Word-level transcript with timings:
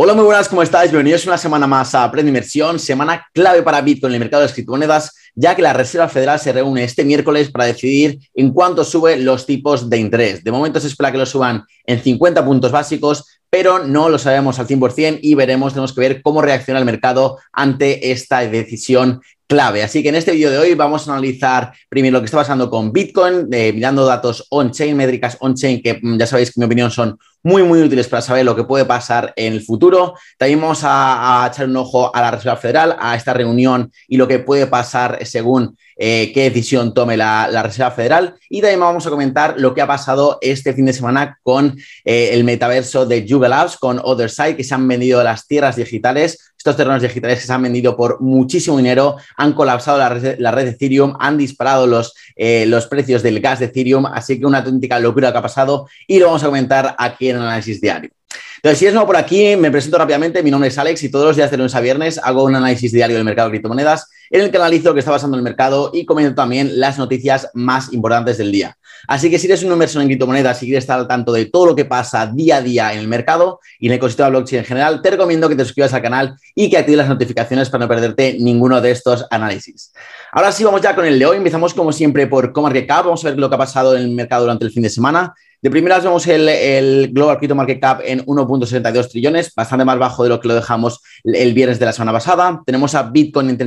Hola, 0.00 0.14
muy 0.14 0.26
buenas, 0.26 0.48
¿cómo 0.48 0.62
estáis? 0.62 0.92
Bienvenidos 0.92 1.26
una 1.26 1.36
semana 1.36 1.66
más 1.66 1.92
a 1.92 2.04
Aprende 2.04 2.28
Inversión, 2.28 2.78
semana 2.78 3.26
clave 3.34 3.64
para 3.64 3.80
Bitcoin 3.80 4.12
en 4.12 4.14
el 4.14 4.20
mercado 4.20 4.46
de 4.46 4.52
criptomonedas, 4.52 5.12
ya 5.34 5.56
que 5.56 5.62
la 5.62 5.72
Reserva 5.72 6.06
Federal 6.06 6.38
se 6.38 6.52
reúne 6.52 6.84
este 6.84 7.04
miércoles 7.04 7.50
para 7.50 7.64
decidir 7.64 8.20
en 8.34 8.52
cuánto 8.52 8.84
suben 8.84 9.24
los 9.24 9.44
tipos 9.44 9.90
de 9.90 9.96
interés. 9.96 10.44
De 10.44 10.52
momento 10.52 10.78
se 10.78 10.86
espera 10.86 11.10
que 11.10 11.18
lo 11.18 11.26
suban 11.26 11.64
en 11.84 12.00
50 12.00 12.44
puntos 12.44 12.70
básicos, 12.70 13.24
pero 13.50 13.80
no 13.80 14.08
lo 14.08 14.18
sabemos 14.18 14.60
al 14.60 14.68
100% 14.68 15.18
y 15.20 15.34
veremos, 15.34 15.72
tenemos 15.72 15.92
que 15.92 16.00
ver 16.00 16.22
cómo 16.22 16.42
reacciona 16.42 16.78
el 16.78 16.86
mercado 16.86 17.38
ante 17.52 18.12
esta 18.12 18.46
decisión 18.46 19.20
clave. 19.48 19.82
Así 19.82 20.02
que 20.02 20.10
en 20.10 20.14
este 20.14 20.32
vídeo 20.32 20.50
de 20.50 20.58
hoy 20.58 20.74
vamos 20.74 21.08
a 21.08 21.12
analizar 21.12 21.72
primero 21.88 22.12
lo 22.12 22.20
que 22.20 22.26
está 22.26 22.36
pasando 22.36 22.70
con 22.70 22.92
Bitcoin, 22.92 23.48
eh, 23.50 23.72
mirando 23.72 24.04
datos 24.04 24.46
on-chain, 24.50 24.96
métricas 24.96 25.38
on-chain, 25.40 25.82
que 25.82 25.98
mm, 26.00 26.18
ya 26.18 26.26
sabéis 26.26 26.50
que 26.50 26.60
en 26.60 26.62
mi 26.62 26.66
opinión 26.66 26.90
son 26.90 27.18
muy, 27.42 27.62
muy 27.62 27.80
útiles 27.80 28.08
para 28.08 28.20
saber 28.20 28.44
lo 28.44 28.54
que 28.54 28.64
puede 28.64 28.84
pasar 28.84 29.32
en 29.36 29.54
el 29.54 29.62
futuro. 29.62 30.14
También 30.36 30.60
vamos 30.60 30.80
a, 30.82 31.48
echar 31.50 31.66
un 31.66 31.76
ojo 31.76 32.14
a 32.14 32.20
la 32.20 32.30
Reserva 32.30 32.56
Federal, 32.56 32.96
a 33.00 33.16
esta 33.16 33.32
reunión 33.32 33.90
y 34.06 34.18
lo 34.18 34.28
que 34.28 34.38
puede 34.38 34.66
pasar 34.66 35.18
según 35.24 35.76
eh, 35.96 36.30
qué 36.34 36.44
decisión 36.44 36.92
tome 36.92 37.16
la, 37.16 37.62
Reserva 37.62 37.90
Federal. 37.90 38.34
Y 38.50 38.60
también 38.60 38.80
vamos 38.80 39.06
a 39.06 39.10
comentar 39.10 39.54
lo 39.58 39.72
que 39.72 39.80
ha 39.80 39.86
pasado 39.86 40.38
este 40.42 40.74
fin 40.74 40.84
de 40.84 40.92
semana 40.92 41.38
con 41.42 41.78
eh, 42.04 42.30
el 42.32 42.44
metaverso 42.44 43.06
de 43.06 43.22
Google 43.22 43.48
Labs, 43.48 43.78
con 43.78 43.98
Otherside, 44.02 44.56
que 44.56 44.64
se 44.64 44.74
han 44.74 44.86
vendido 44.86 45.22
las 45.24 45.46
tierras 45.46 45.76
digitales 45.76 46.47
estos 46.58 46.76
terrenos 46.76 47.00
digitales 47.00 47.40
que 47.40 47.46
se 47.46 47.52
han 47.52 47.62
vendido 47.62 47.96
por 47.96 48.20
muchísimo 48.20 48.76
dinero, 48.76 49.16
han 49.36 49.52
colapsado 49.52 49.98
la 49.98 50.08
red, 50.50 50.64
de 50.64 50.70
Ethereum, 50.70 51.14
han 51.20 51.38
disparado 51.38 51.86
los, 51.86 52.14
eh, 52.34 52.66
los 52.66 52.86
precios 52.88 53.22
del 53.22 53.40
gas 53.40 53.60
de 53.60 53.66
Ethereum, 53.66 54.06
así 54.06 54.38
que 54.38 54.44
una 54.44 54.58
auténtica 54.58 54.98
locura 54.98 55.30
que 55.30 55.38
ha 55.38 55.42
pasado 55.42 55.88
y 56.06 56.18
lo 56.18 56.26
vamos 56.26 56.42
a 56.42 56.46
comentar 56.46 56.96
aquí 56.98 57.30
en 57.30 57.36
el 57.36 57.42
análisis 57.42 57.80
diario. 57.80 58.10
Entonces, 58.56 58.78
si 58.80 58.86
es 58.86 58.92
nuevo 58.92 59.06
por 59.06 59.16
aquí, 59.16 59.54
me 59.56 59.70
presento 59.70 59.98
rápidamente. 59.98 60.42
Mi 60.42 60.50
nombre 60.50 60.68
es 60.68 60.76
Alex 60.76 61.04
y 61.04 61.10
todos 61.10 61.26
los 61.26 61.36
días 61.36 61.50
de 61.50 61.56
lunes 61.56 61.74
a 61.76 61.80
viernes 61.80 62.18
hago 62.18 62.42
un 62.42 62.56
análisis 62.56 62.90
diario 62.90 63.16
del 63.16 63.24
mercado 63.24 63.48
de 63.48 63.52
criptomonedas 63.52 64.08
en 64.30 64.42
el 64.42 64.50
que 64.50 64.56
analizo 64.56 64.88
lo 64.88 64.94
que 64.94 65.00
está 65.00 65.12
pasando 65.12 65.36
en 65.36 65.40
el 65.40 65.44
mercado 65.44 65.90
y 65.92 66.04
comento 66.04 66.34
también 66.34 66.78
las 66.78 66.98
noticias 66.98 67.48
más 67.54 67.92
importantes 67.92 68.38
del 68.38 68.52
día. 68.52 68.76
Así 69.06 69.30
que 69.30 69.38
si 69.38 69.46
eres 69.46 69.62
un 69.62 69.72
inversor 69.72 70.02
en 70.02 70.08
criptomonedas 70.08 70.62
y 70.62 70.66
quieres 70.66 70.84
estar 70.84 70.98
al 70.98 71.06
tanto 71.06 71.32
de 71.32 71.46
todo 71.46 71.66
lo 71.66 71.76
que 71.76 71.84
pasa 71.84 72.26
día 72.26 72.56
a 72.56 72.62
día 72.62 72.92
en 72.92 72.98
el 72.98 73.08
mercado 73.08 73.60
y 73.78 73.86
en 73.86 73.92
el 73.92 73.98
ecosistema 73.98 74.30
blockchain 74.30 74.60
en 74.60 74.64
general, 74.66 75.02
te 75.02 75.10
recomiendo 75.10 75.48
que 75.48 75.56
te 75.56 75.64
suscribas 75.64 75.94
al 75.94 76.02
canal 76.02 76.36
y 76.54 76.68
que 76.68 76.78
actives 76.78 76.98
las 76.98 77.08
notificaciones 77.08 77.70
para 77.70 77.84
no 77.84 77.88
perderte 77.88 78.36
ninguno 78.40 78.80
de 78.80 78.90
estos 78.90 79.26
análisis. 79.30 79.92
Ahora 80.32 80.52
sí, 80.52 80.64
vamos 80.64 80.80
ya 80.80 80.94
con 80.94 81.06
el 81.06 81.18
de 81.18 81.26
hoy. 81.26 81.36
Empezamos 81.36 81.74
como 81.74 81.92
siempre 81.92 82.26
por 82.26 82.52
CoMarketCap. 82.52 83.04
Vamos 83.04 83.24
a 83.24 83.30
ver 83.30 83.38
lo 83.38 83.48
que 83.48 83.54
ha 83.54 83.58
pasado 83.58 83.96
en 83.96 84.02
el 84.02 84.10
mercado 84.10 84.42
durante 84.42 84.64
el 84.64 84.70
fin 84.70 84.82
de 84.82 84.90
semana. 84.90 85.34
De 85.60 85.70
primeras 85.70 86.04
vemos 86.04 86.24
el, 86.28 87.10
Global 87.12 87.38
Crypto 87.38 87.56
Market 87.56 87.80
Cap 87.80 88.00
en 88.04 88.24
1.72 88.24 89.10
trillones, 89.10 89.52
bastante 89.56 89.84
más 89.84 89.98
bajo 89.98 90.22
de 90.22 90.28
lo 90.28 90.38
que 90.38 90.46
lo 90.46 90.54
dejamos 90.54 91.00
el 91.24 91.52
viernes 91.52 91.80
de 91.80 91.86
la 91.86 91.92
semana 91.92 92.12
pasada. 92.12 92.62
Tenemos 92.64 92.94
a 92.94 93.02
Bitcoin 93.02 93.50
en 93.50 93.58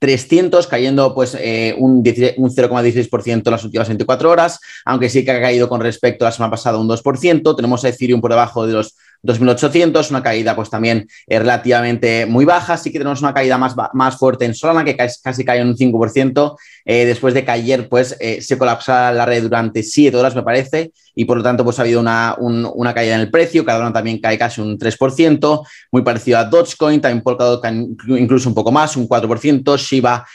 38.300, 0.00 0.66
cayendo 0.68 1.14
pues 1.14 1.36
eh, 1.38 1.74
un 1.78 2.04
0,16% 2.04 3.42
en 3.46 3.52
las 3.52 3.64
últimas 3.64 3.88
24 3.88 4.30
horas, 4.30 4.60
aunque 4.84 5.08
sí 5.08 5.24
que 5.24 5.30
ha 5.30 5.40
caído 5.40 5.68
con 5.68 5.80
respecto 5.80 6.24
a 6.24 6.28
la 6.28 6.32
semana 6.32 6.50
pasada 6.50 6.78
un 6.78 6.88
2%. 6.88 7.56
Tenemos 7.56 7.84
a 7.84 7.88
Ethereum 7.88 8.20
por 8.20 8.30
debajo 8.30 8.66
de 8.66 8.74
los 8.74 8.96
2.800, 9.26 10.10
una 10.10 10.22
caída 10.22 10.54
pues 10.54 10.70
también 10.70 11.08
eh, 11.26 11.38
relativamente 11.38 12.26
muy 12.26 12.44
baja, 12.44 12.76
sí 12.76 12.92
que 12.92 12.98
tenemos 12.98 13.20
una 13.20 13.34
caída 13.34 13.58
más, 13.58 13.74
más 13.92 14.16
fuerte 14.16 14.44
en 14.44 14.54
Solana, 14.54 14.84
que 14.84 14.96
casi, 14.96 15.44
cae 15.44 15.60
en 15.60 15.68
un 15.68 15.76
5%, 15.76 16.56
eh, 16.84 17.04
después 17.04 17.34
de 17.34 17.44
que 17.44 17.50
ayer 17.50 17.88
pues 17.88 18.16
eh, 18.20 18.40
se 18.40 18.56
colapsara 18.56 19.12
la 19.12 19.26
red 19.26 19.42
durante 19.42 19.82
7 19.82 20.16
horas, 20.16 20.34
me 20.34 20.42
parece, 20.42 20.92
y 21.14 21.24
por 21.24 21.38
lo 21.38 21.42
tanto 21.42 21.64
pues 21.64 21.78
ha 21.78 21.82
habido 21.82 22.00
una, 22.00 22.36
una 22.38 22.94
caída 22.94 23.14
en 23.14 23.22
el 23.22 23.30
precio, 23.30 23.64
Cardano 23.64 23.92
también 23.92 24.20
cae 24.20 24.38
casi 24.38 24.60
un 24.60 24.78
3%, 24.78 25.66
muy 25.90 26.02
parecido 26.02 26.38
a 26.38 26.44
Dogecoin, 26.44 27.00
también 27.00 27.22
Polkadot 27.22 27.62
incluso 28.08 28.48
un 28.48 28.54
poco 28.54 28.70
más, 28.70 28.96
un 28.96 29.08
4%, 29.08 29.76
Shiba 29.76 30.26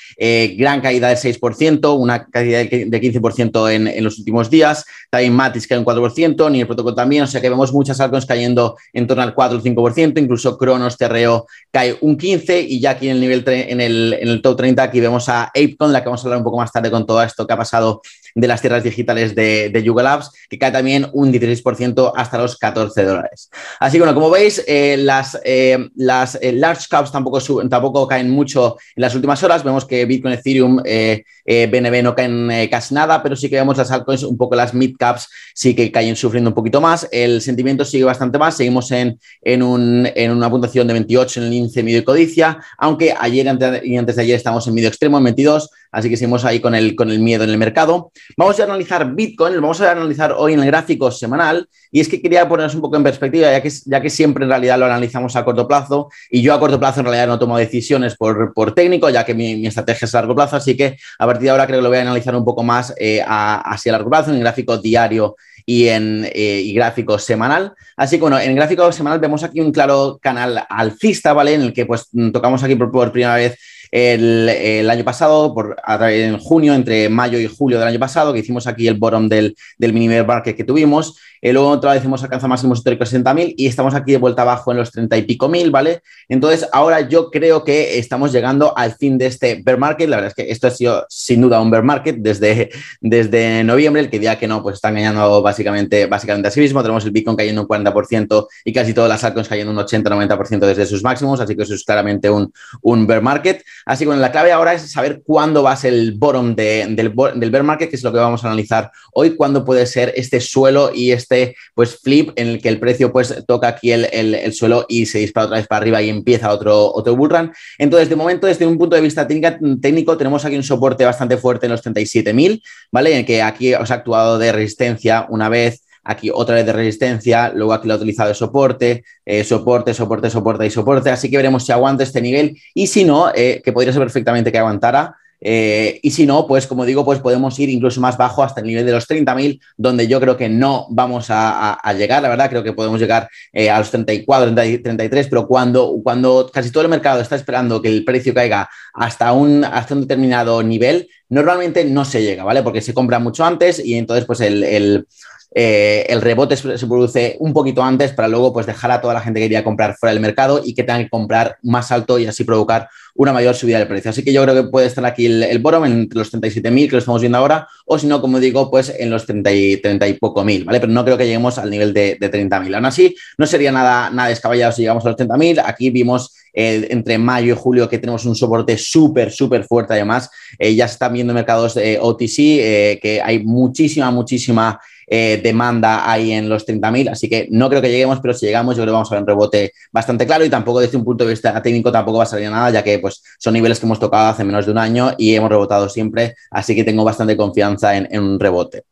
gran 0.58 0.82
caída 0.82 1.10
del 1.10 1.18
6%, 1.18 1.98
una 1.98 2.26
caída 2.26 2.60
de 2.60 3.02
15% 3.02 3.72
en, 3.72 3.88
en, 3.88 4.04
los 4.04 4.20
últimos 4.20 4.50
días, 4.50 4.86
también 5.10 5.34
Matis 5.34 5.68
cae 5.68 5.78
un 5.78 5.86
4%, 5.86 6.52
ni 6.52 6.62
el 6.62 6.68
protocolo 6.68 6.96
también, 6.96 7.24
o 7.24 7.28
sea 7.28 7.42
que 7.42 7.50
vemos 7.50 7.72
muchas 7.72 8.00
altcoins 8.00 8.26
cayendo 8.26 8.76
en 8.94 9.08
torno 9.08 9.24
al 9.24 9.34
4 9.34 9.58
o 9.58 9.62
5%, 9.62 10.20
incluso 10.20 10.58
Cronos 10.58 10.98
Terreo 10.98 11.48
cae 11.72 11.98
un 12.02 12.18
15% 12.18 12.66
y 12.68 12.80
ya 12.80 12.92
aquí 12.92 13.08
en 13.08 13.16
el 13.16 13.22
nivel 13.22 13.44
en 13.48 13.82
el, 13.82 14.14
en 14.20 14.28
el 14.28 14.42
top 14.42 14.58
30 14.58 14.84
aquí 14.84 15.00
vemos 15.00 15.30
a 15.30 15.46
ApeCon, 15.46 15.92
la 15.92 16.02
que 16.02 16.10
vamos 16.10 16.22
a 16.22 16.28
hablar 16.28 16.38
un 16.40 16.44
poco 16.44 16.58
más 16.58 16.72
tarde 16.72 16.92
con 16.92 17.06
todo 17.06 17.22
esto 17.24 17.48
que 17.48 17.54
ha 17.54 17.58
pasado 17.58 18.02
de 18.36 18.48
las 18.48 18.62
tierras 18.62 18.84
digitales 18.84 19.36
de, 19.36 19.70
de 19.70 19.84
Yuga 19.84 20.04
Labs, 20.04 20.32
que 20.50 20.58
cae 20.58 20.72
también 20.72 21.08
un 21.14 21.32
16% 21.32 22.14
hasta 22.16 22.38
los 22.38 22.58
14 22.58 23.04
dólares. 23.04 23.50
Así 23.80 23.98
que 23.98 24.00
bueno, 24.00 24.14
como 24.14 24.30
veis, 24.30 24.64
eh, 24.68 24.98
las, 24.98 25.40
eh, 25.44 25.90
las 25.96 26.36
eh, 26.42 26.52
large 26.52 26.86
caps 26.90 27.12
tampoco, 27.12 27.40
tampoco 27.68 28.08
caen 28.08 28.30
mucho 28.30 28.78
en 28.96 29.02
las 29.02 29.16
últimas 29.16 29.42
horas. 29.44 29.64
Vemos 29.64 29.86
que 29.86 30.06
Bitcoin, 30.06 30.34
Ethereum, 30.34 30.78
BNB 30.78 32.04
no 32.04 32.16
caen 32.16 32.70
casi 32.70 32.94
nada, 32.94 33.22
pero 33.22 33.36
sí 33.36 33.50
que 33.50 33.56
vemos 33.56 33.78
las 33.78 33.92
altcoins, 33.92 34.24
un 34.24 34.38
poco 34.38 34.56
las 34.56 34.74
mid 34.74 34.96
caps, 34.98 35.28
sí 35.54 35.76
que 35.76 35.92
caen 35.92 36.16
sufriendo 36.16 36.50
un 36.50 36.56
poquito 36.56 36.82
más. 36.82 37.08
El 37.12 37.42
sentimiento 37.42 37.86
sigue 37.86 38.04
bastante 38.04 38.38
más. 38.38 38.58
Seguimos 38.58 38.92
en, 38.92 39.20
en, 39.42 39.64
un, 39.64 40.08
en 40.16 40.32
una 40.32 40.50
puntuación 40.50 40.88
de 40.88 40.94
28 40.94 41.42
en 41.42 41.48
el 41.48 41.54
índice 41.54 41.84
medio 41.84 41.98
de 41.98 42.04
codicia, 42.04 42.60
aunque 42.78 43.14
ayer 43.18 43.46
y 43.84 43.98
antes 43.98 44.16
de 44.16 44.22
ayer 44.22 44.36
estamos 44.36 44.68
en 44.68 44.74
medio 44.74 44.88
extremo, 44.88 45.18
en 45.18 45.24
22. 45.26 45.70
Así 45.92 46.10
que 46.10 46.18
seguimos 46.18 46.46
ahí 46.46 46.60
con 46.60 46.74
el, 46.74 46.96
con 46.96 47.12
el 47.12 47.20
miedo 47.20 47.44
en 47.44 47.50
el 47.50 47.58
mercado. 47.58 48.12
Vamos 48.38 48.60
a 48.60 48.64
analizar 48.64 49.14
Bitcoin, 49.14 49.56
lo 49.56 49.62
vamos 49.62 49.82
a 49.82 49.92
analizar 49.92 50.34
hoy 50.38 50.54
en 50.54 50.60
el 50.62 50.66
gráfico 50.66 51.12
semanal. 51.12 51.68
Y 51.92 52.00
es 52.00 52.08
que 52.08 52.22
quería 52.22 52.48
ponernos 52.48 52.76
un 52.76 52.82
poco 52.82 52.96
en 52.96 53.04
perspectiva, 53.04 53.52
ya 53.52 53.62
que, 53.62 53.70
ya 53.86 54.02
que 54.02 54.10
siempre 54.10 54.46
en 54.46 54.50
realidad 54.50 54.80
lo 54.80 54.86
analizamos 54.86 55.36
a 55.36 55.44
corto 55.44 55.68
plazo. 55.68 56.10
Y 56.30 56.42
yo 56.42 56.54
a 56.54 56.60
corto 56.60 56.80
plazo 56.80 57.02
en 57.02 57.08
realidad 57.08 57.28
no 57.28 57.38
tomo 57.38 57.58
decisiones 57.58 58.16
por, 58.16 58.54
por 58.54 58.74
técnico, 58.74 59.10
ya 59.10 59.26
que 59.26 59.34
mi, 59.34 59.66
estrategia 59.68 60.06
es 60.06 60.16
a 60.16 60.20
largo 60.20 60.36
plazo. 60.36 60.56
Así 60.56 60.78
que 60.78 60.98
a 61.20 61.26
partir 61.26 61.44
de 61.44 61.50
ahora 61.50 61.68
creo 61.68 61.80
que 61.80 61.84
lo 61.84 61.90
voy 61.90 61.98
a 61.98 62.02
analizar 62.02 62.36
un 62.36 62.46
poco 62.46 62.64
más 62.64 62.94
eh, 62.98 63.22
a 63.26 63.78
largo 63.86 64.10
plazo, 64.10 64.30
en 64.30 64.38
el 64.38 64.42
gráfico 64.42 64.78
diario 64.78 65.36
y 65.66 65.88
en 65.88 66.26
eh, 66.34 66.62
y 66.64 66.74
gráfico 66.74 67.20
semanal. 67.20 67.74
Así 67.96 68.18
que 68.18 68.22
bueno, 68.22 68.40
en 68.40 68.52
el 68.52 68.56
gráfico 68.56 68.92
semanal 68.92 69.20
vemos 69.20 69.44
aquí 69.44 69.60
un 69.60 69.72
claro 69.72 70.20
canal 70.22 70.66
alcista, 70.70 71.34
¿vale? 71.34 71.54
En 71.54 71.62
el 71.62 71.74
que 71.74 71.86
pues 71.86 72.10
tocamos 72.32 72.64
aquí 72.64 72.76
por 72.76 73.12
primera 73.12 73.36
vez 73.36 73.58
el, 73.92 74.90
año 74.90 75.04
pasado, 75.04 75.54
por, 75.54 75.76
en 76.10 76.38
junio, 76.40 76.74
entre 76.74 77.10
mayo 77.10 77.38
y 77.40 77.48
julio 77.48 77.78
del 77.78 77.88
año 77.88 78.00
pasado, 78.00 78.34
que 78.34 78.40
hicimos 78.40 78.66
aquí 78.68 78.88
el 78.88 78.96
bottom 78.96 79.28
del, 79.28 79.56
del 79.78 79.94
mini 79.94 80.08
market 80.24 80.56
que 80.56 80.64
tuvimos. 80.64 81.18
Eh, 81.42 81.54
luego 81.54 81.70
otra 81.70 81.94
vez 81.94 82.06
hemos 82.06 82.22
alcanzado 82.22 82.50
máximos 82.50 82.78
históricos 82.78 83.10
de 83.10 83.20
60.000 83.20 83.56
y 83.58 83.66
estamos 83.66 83.96
aquí 83.96 84.12
de 84.12 84.20
vuelta 84.20 84.44
abajo 84.44 84.72
en 84.72 84.78
los 84.78 84.92
30 84.92 85.18
y 85.18 85.22
pico 85.24 85.50
mil, 85.50 85.72
¿vale? 85.72 86.02
Entonces, 86.30 86.70
ahora 86.72 87.02
yo 87.02 87.32
creo 87.32 87.64
que 87.64 87.98
estamos 87.98 88.32
llegando 88.32 88.78
al 88.78 88.94
fin 88.94 89.18
de 89.18 89.26
este 89.26 89.62
bear 89.64 89.80
market. 89.80 90.08
La 90.08 90.18
verdad 90.18 90.34
es 90.38 90.46
que 90.46 90.52
esto 90.52 90.68
ha 90.68 90.72
sido 90.72 91.06
sin 91.10 91.42
duda 91.42 91.60
un 91.60 91.72
bear 91.72 91.84
market 91.84 92.18
desde, 92.18 92.70
desde 93.02 93.64
noviembre. 93.64 94.04
El 94.04 94.10
que 94.10 94.20
diga 94.20 94.38
que 94.38 94.48
no, 94.48 94.62
pues 94.62 94.76
está 94.76 94.90
engañando 94.90 95.42
básicamente, 95.42 96.06
básicamente 96.06 96.48
a 96.48 96.52
sí 96.52 96.60
mismo. 96.60 96.82
Tenemos 96.84 97.04
el 97.06 97.12
Bitcoin 97.12 97.36
cayendo 97.36 97.64
un 97.64 97.68
40% 97.68 98.48
y 98.64 98.72
casi 98.72 98.94
todas 98.94 99.10
las 99.10 99.24
altcoins 99.24 99.50
cayendo 99.50 99.72
un 99.72 99.80
80-90% 99.80 100.60
desde 100.60 100.86
sus 100.86 101.04
máximos. 101.04 101.40
Así 101.40 101.56
que 101.56 101.64
eso 101.64 101.74
es 101.74 101.84
claramente 101.84 102.30
un, 102.30 102.54
un 102.84 103.08
bear 103.08 103.24
market. 103.24 103.64
Así 103.86 104.06
que 104.06 104.12
la 104.16 104.32
clave 104.32 104.52
ahora 104.52 104.74
es 104.74 104.92
saber 104.92 105.22
cuándo 105.24 105.64
va 105.64 105.72
a 105.72 105.76
ser 105.76 105.94
el 105.94 106.14
bottom 106.14 106.56
del, 106.56 106.96
del 106.96 107.52
bear 107.52 107.64
market, 107.64 107.90
que 107.90 107.96
es 107.96 108.04
lo 108.04 108.12
que 108.12 108.20
vamos 108.20 108.44
a 108.44 108.48
analizar 108.48 108.92
hoy, 109.14 109.36
cuándo 109.36 109.66
puede 109.66 109.86
ser 109.86 110.14
este 110.16 110.40
suelo 110.40 110.92
y 110.94 111.12
este 111.12 111.56
pues 111.74 112.00
flip 112.00 112.32
en 112.36 112.48
el 112.48 112.62
que 112.62 112.70
el 112.70 112.80
precio 112.80 113.12
pues 113.12 113.44
toca 113.48 113.68
aquí 113.68 113.92
el, 113.92 114.54
suelo 114.54 114.86
y 114.88 115.06
se 115.06 115.20
dispara 115.20 115.46
otra 115.46 115.58
vez 115.58 115.68
para 115.68 115.82
arriba 115.82 116.02
y 116.02 116.10
empieza 116.10 116.52
otro, 116.52 116.92
otro 116.94 117.16
bull 117.16 117.30
run. 117.30 117.52
Entonces, 117.78 118.10
de 118.10 118.16
momento, 118.16 118.48
desde 118.48 118.66
un 118.66 118.78
punto 118.78 118.96
de 118.96 119.02
vista 119.02 119.28
técnico, 119.28 120.18
tenemos 120.18 120.46
aquí 120.46 120.56
un 120.56 120.64
soporte 120.64 121.06
bastante 121.06 121.38
fuerte 121.38 121.66
en 121.66 121.72
los 121.72 121.84
37.000, 121.84 122.62
¿vale? 122.92 123.12
En 123.12 123.18
el 123.20 123.26
que 123.26 123.42
aquí 123.42 123.74
os 123.74 123.92
ha 123.92 123.96
actuado 123.96 124.38
de 124.38 124.52
resistencia 124.52 125.26
una 125.30 125.50
vez, 125.50 125.84
aquí 126.04 126.30
otra 126.34 126.56
vez 126.56 126.66
de 126.66 126.74
resistencia, 126.74 127.52
luego 127.54 127.74
aquí 127.74 127.88
lo 127.88 127.94
ha 127.94 127.98
utilizado 127.98 128.30
de 128.30 128.36
soporte, 128.36 129.04
eh, 129.26 129.44
soporte, 129.44 129.94
soporte, 129.94 130.30
soporte 130.30 130.66
y 130.66 130.70
soporte, 130.70 131.10
así 131.10 131.30
que 131.30 131.38
veremos 131.38 131.66
si 131.66 131.72
aguanta 131.72 132.04
este 132.04 132.22
nivel 132.22 132.58
y 132.74 132.88
si 132.88 133.04
no, 133.04 133.32
eh, 133.34 133.62
que 133.64 133.72
podría 133.72 133.94
ser 133.94 134.02
perfectamente 134.02 134.52
que 134.52 134.58
aguantara, 134.58 135.16
eh, 135.44 136.00
y 136.04 136.12
si 136.12 136.28
no, 136.28 136.46
pues 136.46 136.68
como 136.68 136.86
digo, 136.86 137.04
pues 137.04 137.20
podemos 137.20 137.58
ir 137.58 137.68
incluso 137.70 138.00
más 138.00 138.16
bajo 138.16 138.44
hasta 138.44 138.62
el 138.62 138.68
nivel 138.68 138.86
de 138.86 138.92
los 138.92 139.08
30.000, 139.08 139.60
donde 139.76 140.08
yo 140.08 140.20
creo 140.20 140.38
que 140.38 140.50
no 140.50 140.86
vamos 140.92 141.28
a, 141.30 141.80
llegar, 141.98 142.22
la 142.22 142.30
verdad, 142.30 142.48
creo 142.48 142.62
que 142.62 142.74
podemos 142.74 143.00
llegar 143.00 143.28
a 143.72 143.80
los 143.80 143.90
34, 143.90 144.54
33, 144.54 145.28
pero 145.30 145.48
cuando, 145.48 145.96
cuando 146.04 146.48
casi 146.54 146.70
todo 146.72 146.84
el 146.84 146.90
mercado 146.90 147.22
está 147.22 147.36
esperando 147.36 147.82
que 147.82 147.88
el 147.88 148.06
precio 148.06 148.36
caiga 148.36 148.70
hasta 148.94 149.32
un, 149.32 149.66
hasta 149.66 149.96
un 149.96 150.02
determinado 150.02 150.62
nivel, 150.62 151.10
normalmente 151.28 151.86
no 151.86 152.06
se 152.06 152.22
llega, 152.22 152.44
¿vale? 152.44 152.62
Porque 152.62 152.82
se 152.82 152.94
compra 152.94 153.18
mucho 153.18 153.44
antes 153.44 153.84
y 153.84 153.96
entonces 153.96 154.26
pues 154.26 154.42
el 154.42 155.08
eh, 155.54 156.06
el 156.08 156.22
rebote 156.22 156.56
se 156.56 156.88
produce 156.88 157.36
un 157.40 157.52
poquito 157.52 157.84
antes 157.84 158.14
para 158.14 158.30
luego 158.30 158.54
pues, 158.54 158.66
dejar 158.66 158.92
a 158.92 159.02
toda 159.02 159.14
la 159.14 159.22
gente 159.22 159.40
que 159.40 159.46
quería 159.46 159.64
comprar 159.64 159.96
fuera 159.98 160.14
del 160.14 160.22
mercado 160.22 160.62
y 160.64 160.74
que 160.74 160.84
tengan 160.84 161.04
que 161.04 161.10
comprar 161.10 161.58
más 161.62 161.92
alto 161.92 162.18
y 162.18 162.26
así 162.26 162.46
provocar 162.46 162.90
una 163.16 163.34
mayor 163.34 163.54
subida 163.54 163.78
del 163.78 163.88
precio. 163.88 164.12
Así 164.12 164.24
que 164.24 164.32
yo 164.32 164.44
creo 164.44 164.56
que 164.56 164.70
puede 164.70 164.88
estar 164.88 165.06
aquí 165.06 165.26
el, 165.26 165.44
el 165.44 165.60
bottom 165.60 165.86
entre 165.86 166.18
los 166.18 166.34
37.000 166.34 166.86
que 166.86 166.92
lo 166.94 166.98
estamos 167.00 167.22
viendo 167.22 167.38
ahora 167.38 167.68
o 167.86 168.00
si 168.00 168.08
no, 168.08 168.22
como 168.22 168.40
digo, 168.40 168.72
pues 168.72 168.94
en 168.98 169.10
los 169.10 169.26
30 169.26 169.52
y, 169.52 169.78
30 169.78 170.08
y 170.08 170.14
poco 170.14 170.44
mil, 170.46 170.64
¿vale? 170.64 170.80
Pero 170.80 170.92
no 170.92 171.04
creo 171.04 171.18
que 171.18 171.26
lleguemos 171.26 171.58
al 171.58 171.70
nivel 171.70 171.94
de, 171.94 172.18
de 172.20 172.32
30.000. 172.32 172.76
Aún 172.76 172.86
así, 172.86 173.16
no 173.38 173.46
sería 173.46 173.72
nada, 173.72 174.10
nada 174.10 174.30
descabellado 174.30 174.72
si 174.72 174.84
llegamos 174.84 175.06
a 175.06 175.10
los 175.10 175.18
30.000. 175.18 175.64
Aquí 175.66 175.90
vimos 175.90 176.34
eh, 176.54 176.88
entre 176.90 177.18
mayo 177.18 177.54
y 177.54 177.58
julio 177.58 177.88
que 177.88 177.98
tenemos 177.98 178.26
un 178.26 178.36
soporte 178.36 178.78
súper, 178.78 179.32
súper 179.32 179.64
fuerte. 179.64 179.94
Además, 179.94 180.30
eh, 180.60 180.76
ya 180.76 180.88
se 180.88 180.94
están 180.94 181.14
viendo 181.14 181.34
mercados 181.34 181.78
eh, 181.78 181.98
OTC 182.00 183.00
que 183.02 183.22
hay 183.24 183.44
muchísima, 183.44 184.12
muchísima 184.12 184.80
demanda 185.12 186.10
ahí 186.10 186.32
en 186.32 186.48
los 186.48 186.66
30.000, 186.66 187.10
así 187.10 187.28
que 187.28 187.48
no 187.52 187.70
creo 187.70 187.82
que 187.82 187.90
lleguemos, 187.90 188.20
pero 188.22 188.34
si 188.34 188.46
llegamos 188.46 188.78
yo 188.78 188.84
creo 188.84 188.94
que 188.94 188.96
vamos 188.96 189.12
a 189.12 189.16
ver 189.16 189.24
un 189.24 189.28
rebote 189.28 189.74
bastante 189.92 190.26
claro 190.26 190.46
y 190.46 190.50
tampoco 190.50 190.80
desde 190.80 190.98
un 190.98 191.04
punto 191.04 191.26
de 191.26 191.32
vista 191.32 191.62
técnico 191.62 191.92
tampoco 191.92 192.20
va 192.20 192.24
a 192.24 192.28
salir 192.28 192.50
nada, 192.50 192.70
ya 192.70 192.84
que 192.84 193.00
pues 193.00 193.22
son 193.38 193.54
niveles 193.54 193.80
que 193.80 193.86
hemos 193.86 194.00
tocado 194.00 194.30
hace 194.30 194.44
menos 194.44 194.66
de 194.66 194.72
un 194.72 194.78
año 194.78 195.14
y 195.18 195.36
hemos 195.36 195.50
rebotado 195.50 195.90
siempre, 195.90 196.36
así 196.50 196.76
que 196.76 196.84
tengo 196.84 197.04
bastante 197.04 197.36
confianza 197.36 197.96
en, 197.96 198.08
un 198.20 198.40
rebote. 198.40 198.84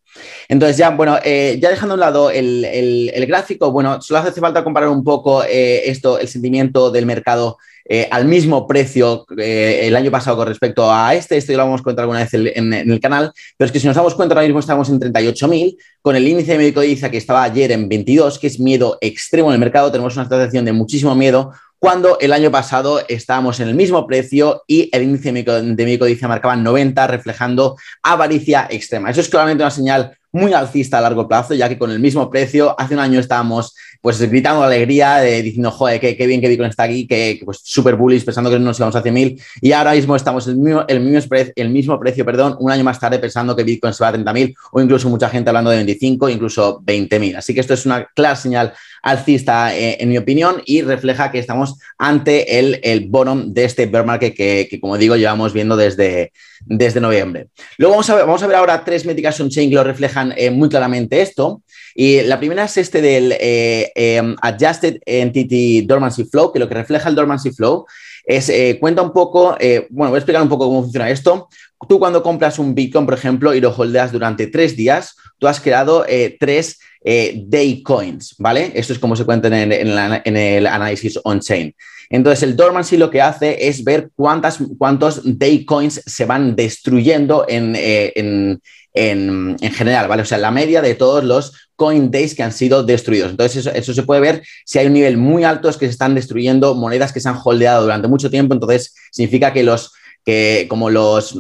Entonces, 0.47 0.77
ya, 0.77 0.89
bueno, 0.89 1.17
eh, 1.23 1.57
ya 1.61 1.69
dejando 1.69 1.93
a 1.93 1.95
un 1.95 1.99
lado 1.99 2.31
el, 2.31 3.25
gráfico, 3.27 3.71
bueno, 3.71 4.01
solo 4.01 4.19
hace 4.19 4.41
falta 4.41 4.63
comparar 4.63 4.89
un 4.89 5.03
poco 5.03 5.43
eh, 5.43 5.89
esto, 5.89 6.19
el 6.19 6.27
sentimiento 6.27 6.91
del 6.91 7.05
mercado 7.05 7.57
eh, 7.91 8.07
al 8.11 8.25
mismo 8.25 8.67
precio 8.67 9.25
el 9.35 9.95
año 9.95 10.11
pasado 10.11 10.37
con 10.37 10.47
respecto 10.47 10.93
a 10.93 11.15
este. 11.15 11.37
Esto 11.37 11.51
ya 11.51 11.57
lo 11.57 11.65
hemos 11.65 11.81
contado 11.81 12.03
alguna 12.03 12.19
vez 12.19 12.33
en, 12.35 12.71
el 12.71 12.99
canal, 12.99 13.31
pero 13.57 13.65
es 13.65 13.71
que 13.71 13.79
si 13.79 13.87
nos 13.87 13.95
damos 13.95 14.13
cuenta, 14.13 14.35
ahora 14.35 14.45
mismo 14.45 14.59
estamos 14.59 14.87
en 14.89 14.99
38.000, 14.99 15.75
con 16.01 16.15
el 16.15 16.27
índice 16.27 16.51
de 16.51 16.59
médico 16.59 16.81
dice 16.81 17.09
que 17.09 17.17
estaba 17.17 17.41
ayer 17.41 17.71
en 17.71 17.89
22, 17.89 18.37
que 18.37 18.45
es 18.45 18.59
miedo 18.59 18.99
extremo 19.01 19.49
en 19.49 19.55
el 19.55 19.59
mercado. 19.59 19.91
Tenemos 19.91 20.15
una 20.15 20.25
situación 20.25 20.65
de 20.65 20.71
muchísimo 20.71 21.15
miedo, 21.15 21.51
cuando 21.79 22.19
el 22.19 22.33
año 22.33 22.51
pasado 22.51 23.01
estábamos 23.07 23.59
en 23.61 23.69
el 23.69 23.73
mismo 23.73 24.05
precio 24.05 24.63
y 24.67 24.89
el 24.91 25.03
índice 25.03 25.31
de 25.31 25.85
mi 25.85 25.97
codicia 25.97 26.27
marcaba 26.27 26.57
90, 26.57 27.07
reflejando 27.07 27.77
avaricia 28.03 28.67
extrema. 28.69 29.09
Eso 29.09 29.21
es 29.21 29.29
claramente 29.29 29.63
una 29.63 29.71
señal 29.71 30.17
muy 30.31 30.53
alcista 30.53 30.97
a 30.97 31.01
largo 31.01 31.27
plazo, 31.27 31.53
ya 31.53 31.69
que 31.69 31.77
con 31.77 31.89
el 31.89 31.99
mismo 31.99 32.29
precio, 32.29 32.75
hace 32.77 32.93
un 32.93 32.99
año 32.99 33.19
estábamos 33.19 33.75
pues 34.01 34.21
gritando 34.29 34.63
alegría, 34.63 35.17
de, 35.17 35.41
diciendo, 35.41 35.71
joder, 35.71 35.99
qué, 35.99 36.27
bien 36.27 36.39
que 36.39 36.47
Bitcoin 36.47 36.69
está 36.69 36.83
aquí, 36.83 37.05
que, 37.05 37.41
pues 37.43 37.59
súper 37.63 37.95
bullish, 37.95 38.23
pensando 38.23 38.49
que 38.49 38.59
nos 38.59 38.77
íbamos 38.79 38.95
hacia 38.95 39.11
mil, 39.11 39.41
y 39.61 39.71
ahora 39.71 39.93
mismo 39.93 40.15
estamos 40.15 40.47
el 40.47 40.57
mismo, 40.57 40.85
el 40.87 40.99
mismo, 40.99 41.35
el 41.55 41.69
mismo 41.69 41.99
precio, 41.99 42.25
perdón, 42.25 42.55
un 42.59 42.71
año 42.71 42.83
más 42.83 42.99
tarde 42.99 43.19
pensando 43.19 43.55
que 43.55 43.63
Bitcoin 43.63 43.93
se 43.93 44.03
va 44.03 44.09
a 44.09 44.13
30.000 44.13 44.55
o 44.71 44.81
incluso 44.81 45.09
mucha 45.09 45.29
gente 45.29 45.49
hablando 45.49 45.69
de 45.69 45.77
25, 45.77 46.29
incluso 46.29 46.81
20.000. 46.81 47.37
Así 47.37 47.53
que 47.53 47.59
esto 47.59 47.73
es 47.73 47.85
una 47.85 48.05
clara 48.05 48.35
señal 48.35 48.73
alcista, 49.01 49.75
eh, 49.75 49.97
en 49.99 50.09
mi 50.09 50.17
opinión, 50.17 50.61
y 50.65 50.81
refleja 50.81 51.31
que 51.31 51.39
estamos 51.39 51.75
ante 51.97 52.59
el, 52.59 52.79
el 52.83 53.07
bottom 53.07 53.53
de 53.53 53.65
este 53.65 53.85
bear 53.85 54.05
market 54.05 54.35
que, 54.35 54.79
como 54.79 54.97
digo, 54.97 55.15
llevamos 55.15 55.53
viendo 55.53 55.77
desde, 55.77 56.31
desde 56.65 56.99
noviembre. 56.99 57.47
Luego 57.77 57.93
vamos 57.93 58.09
a 58.09 58.15
ver, 58.15 58.25
vamos 58.25 58.43
a 58.43 58.47
ver 58.47 58.55
ahora 58.55 58.83
tres 58.83 59.05
métricas 59.05 59.39
on-chain 59.39 59.69
que 59.69 59.75
lo 59.75 59.83
reflejan 59.83 60.33
eh, 60.37 60.51
muy 60.51 60.69
claramente 60.69 61.21
esto. 61.21 61.61
Y 61.95 62.21
la 62.21 62.37
primera 62.37 62.63
es 62.63 62.77
este 62.77 63.01
del 63.01 63.35
eh, 63.39 64.35
Adjusted 64.41 64.99
Entity 65.05 65.81
Dormancy 65.81 66.25
Flow, 66.25 66.51
que 66.51 66.59
lo 66.59 66.67
que 66.67 66.75
refleja 66.75 67.09
el 67.09 67.15
Dormancy 67.15 67.51
Flow 67.51 67.85
es, 68.29 68.77
cuenta 68.79 69.01
un 69.01 69.11
poco, 69.11 69.57
bueno, 69.89 70.11
voy 70.11 70.15
a 70.15 70.19
explicar 70.19 70.41
un 70.41 70.49
poco 70.49 70.65
cómo 70.65 70.83
funciona 70.83 71.09
esto. 71.09 71.49
Tú 71.87 71.97
cuando 71.97 72.21
compras 72.21 72.59
un 72.59 72.75
Bitcoin, 72.75 73.05
por 73.05 73.15
ejemplo, 73.15 73.53
y 73.53 73.61
lo 73.61 73.71
holdeas 73.75 74.11
durante 74.11 74.47
tres 74.47 74.77
días, 74.77 75.15
tú 75.37 75.47
has 75.47 75.59
creado 75.59 76.05
tres 76.39 76.79
eh, 77.01 77.43
day 77.47 77.81
coins, 77.81 78.35
¿vale? 78.37 78.73
Esto 78.75 78.91
es 78.91 78.99
como 78.99 79.15
se 79.15 79.23
cuenta 79.23 79.47
en 79.47 79.71
el, 79.71 80.67
análisis 80.67 81.17
on-chain. 81.23 81.73
Entonces, 82.09 82.43
el 82.43 82.57
dormancy 82.57 82.97
lo 82.97 83.09
que 83.09 83.21
hace 83.21 83.69
es 83.69 83.83
ver 83.83 84.09
cuántas, 84.15 84.59
cuántos 84.77 85.21
day 85.23 85.63
coins 85.63 86.01
se 86.05 86.25
van 86.25 86.57
destruyendo 86.57 87.45
eh, 87.47 88.11
en, 88.15 88.61
general, 88.93 90.07
¿vale? 90.07 90.23
O 90.23 90.25
sea, 90.25 90.37
la 90.37 90.51
media 90.51 90.81
de 90.81 90.95
todos 90.95 91.23
los 91.23 91.69
coin 91.75 92.11
days 92.11 92.35
que 92.35 92.43
han 92.43 92.51
sido 92.51 92.83
destruidos. 92.83 93.31
Entonces, 93.31 93.65
eso, 93.65 93.71
eso, 93.71 93.93
se 93.93 94.03
puede 94.03 94.21
ver 94.21 94.43
si 94.65 94.79
hay 94.79 94.87
un 94.87 94.93
nivel 94.93 95.17
muy 95.17 95.43
alto 95.43 95.69
es 95.69 95.77
que 95.77 95.85
se 95.85 95.91
están 95.91 96.15
destruyendo 96.15 96.75
monedas 96.75 97.13
que 97.13 97.19
se 97.19 97.29
han 97.29 97.39
holdeado 97.43 97.83
durante 97.83 98.07
mucho 98.07 98.29
tiempo. 98.29 98.53
Entonces, 98.53 98.93
significa 99.11 99.53
que 99.53 99.63
los 99.63 99.91
que 100.25 100.67
como 100.69 100.89
los 100.89 101.37